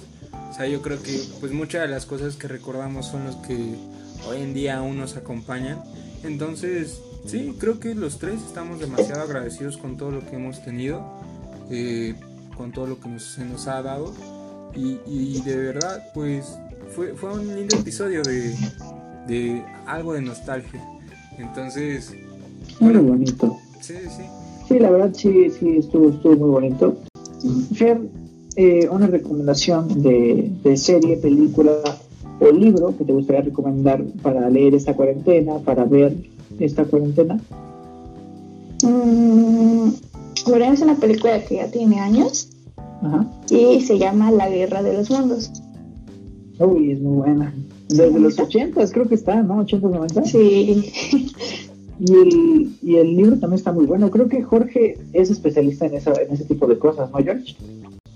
O 0.50 0.54
sea, 0.54 0.66
yo 0.66 0.82
creo 0.82 1.02
que 1.02 1.22
pues 1.40 1.52
muchas 1.52 1.82
de 1.82 1.88
las 1.88 2.06
cosas 2.06 2.36
que 2.36 2.48
recordamos 2.48 3.06
son 3.06 3.24
los 3.24 3.36
que 3.36 3.76
hoy 4.26 4.38
en 4.38 4.54
día 4.54 4.78
aún 4.78 4.98
nos 4.98 5.16
acompañan. 5.16 5.82
Entonces, 6.24 7.00
sí, 7.24 7.54
creo 7.58 7.80
que 7.80 7.94
los 7.94 8.18
tres 8.18 8.40
estamos 8.46 8.80
demasiado 8.80 9.22
agradecidos 9.22 9.76
con 9.76 9.96
todo 9.96 10.10
lo 10.10 10.20
que 10.26 10.36
hemos 10.36 10.62
tenido, 10.64 11.02
eh, 11.70 12.14
con 12.56 12.72
todo 12.72 12.86
lo 12.86 13.00
que 13.00 13.08
nos, 13.08 13.22
se 13.22 13.44
nos 13.44 13.66
ha 13.66 13.82
dado. 13.82 14.12
Y, 14.74 14.98
y 15.06 15.42
de 15.42 15.56
verdad, 15.56 16.02
pues 16.14 16.58
fue, 16.94 17.14
fue 17.14 17.32
un 17.32 17.54
lindo 17.54 17.76
episodio 17.76 18.22
de, 18.22 18.54
de 19.26 19.64
algo 19.86 20.14
de 20.14 20.22
nostalgia. 20.22 20.82
Entonces... 21.38 22.12
Muy 22.80 22.96
bonito. 22.96 23.58
Sí, 23.80 23.94
sí. 24.08 24.22
Sí, 24.68 24.78
la 24.78 24.90
verdad 24.90 25.10
sí, 25.12 25.50
sí, 25.50 25.76
estuvo, 25.78 26.10
estuvo 26.10 26.36
muy 26.36 26.50
bonito. 26.50 26.96
Fer, 27.74 28.00
eh, 28.56 28.88
una 28.88 29.06
recomendación 29.06 30.02
de, 30.02 30.50
de, 30.62 30.76
serie, 30.76 31.16
película 31.16 31.72
o 32.40 32.50
libro 32.50 32.96
que 32.96 33.04
te 33.04 33.12
gustaría 33.12 33.42
recomendar 33.42 34.02
para 34.22 34.48
leer 34.48 34.74
esta 34.74 34.94
cuarentena, 34.94 35.58
para 35.58 35.84
ver 35.84 36.14
esta 36.58 36.84
cuarentena. 36.84 37.40
Mm, 38.82 39.88
es 40.46 40.80
una 40.80 40.96
película 40.96 41.44
que 41.44 41.56
ya 41.56 41.70
tiene 41.70 42.00
años 42.00 42.48
Ajá. 43.02 43.26
y 43.50 43.80
se 43.80 43.98
llama 43.98 44.30
La 44.30 44.48
Guerra 44.48 44.82
de 44.82 44.94
los 44.94 45.10
Mundos. 45.10 45.50
Uy, 46.58 46.92
es 46.92 47.00
muy 47.00 47.16
buena. 47.16 47.54
Desde 47.88 48.18
los 48.18 48.38
80 48.38 48.86
creo 48.92 49.08
que 49.08 49.14
está, 49.14 49.42
¿no? 49.42 49.58
80, 49.58 49.88
90. 49.88 50.24
Sí. 50.24 50.92
Y 52.04 52.14
el, 52.14 52.76
y 52.82 52.96
el 52.96 53.16
libro 53.16 53.38
también 53.38 53.58
está 53.58 53.70
muy 53.70 53.86
bueno. 53.86 54.10
Creo 54.10 54.28
que 54.28 54.42
Jorge 54.42 54.98
es 55.12 55.30
especialista 55.30 55.86
en, 55.86 55.94
esa, 55.94 56.12
en 56.20 56.32
ese 56.32 56.44
tipo 56.44 56.66
de 56.66 56.76
cosas, 56.76 57.10
¿no, 57.12 57.18
George? 57.18 57.54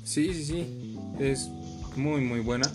Sí, 0.03 0.33
sí, 0.35 0.45
sí. 0.45 0.97
Es 1.21 1.51
muy, 1.95 2.21
muy 2.23 2.41
buena. 2.41 2.69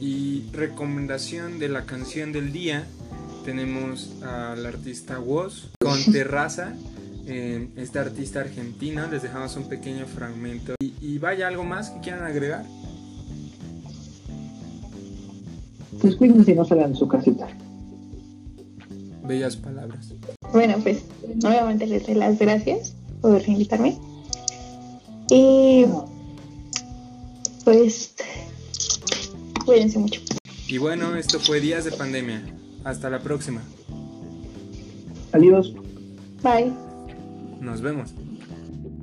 Y 0.00 0.42
recomendación 0.52 1.60
de 1.60 1.68
la 1.68 1.84
canción 1.84 2.32
del 2.32 2.50
día, 2.50 2.86
tenemos 3.44 4.10
al 4.22 4.64
artista 4.66 5.18
Woz 5.20 5.68
con 5.78 6.02
Terraza. 6.12 6.74
Eh, 7.26 7.68
este 7.76 7.98
artista 8.00 8.40
argentino, 8.40 9.06
les 9.08 9.22
dejamos 9.22 9.56
un 9.56 9.68
pequeño 9.68 10.06
fragmento. 10.06 10.74
Y, 10.80 10.94
y 11.00 11.18
vaya, 11.18 11.46
¿algo 11.48 11.64
más 11.64 11.90
que 11.90 12.00
quieran 12.00 12.24
agregar? 12.24 12.64
Pues 16.00 16.16
cuídense 16.16 16.52
y 16.52 16.54
no 16.54 16.64
salgan 16.64 16.92
de 16.92 16.98
su 16.98 17.06
casita. 17.06 17.48
Bellas 19.24 19.56
palabras. 19.56 20.14
Bueno, 20.52 20.78
pues 20.82 21.04
nuevamente 21.42 21.86
les 21.86 22.06
doy 22.06 22.16
las 22.16 22.38
gracias 22.38 22.94
por 23.20 23.40
invitarme. 23.48 23.98
Y 25.30 25.86
pues 27.64 28.14
cuídense 29.64 29.98
mucho. 29.98 30.20
Y 30.66 30.78
bueno, 30.78 31.14
esto 31.16 31.38
fue 31.38 31.60
Días 31.60 31.84
de 31.84 31.92
Pandemia. 31.92 32.42
Hasta 32.84 33.10
la 33.10 33.20
próxima. 33.20 33.62
Adiós. 35.32 35.74
Bye. 36.42 36.72
Nos 37.60 37.80
vemos. 37.80 38.12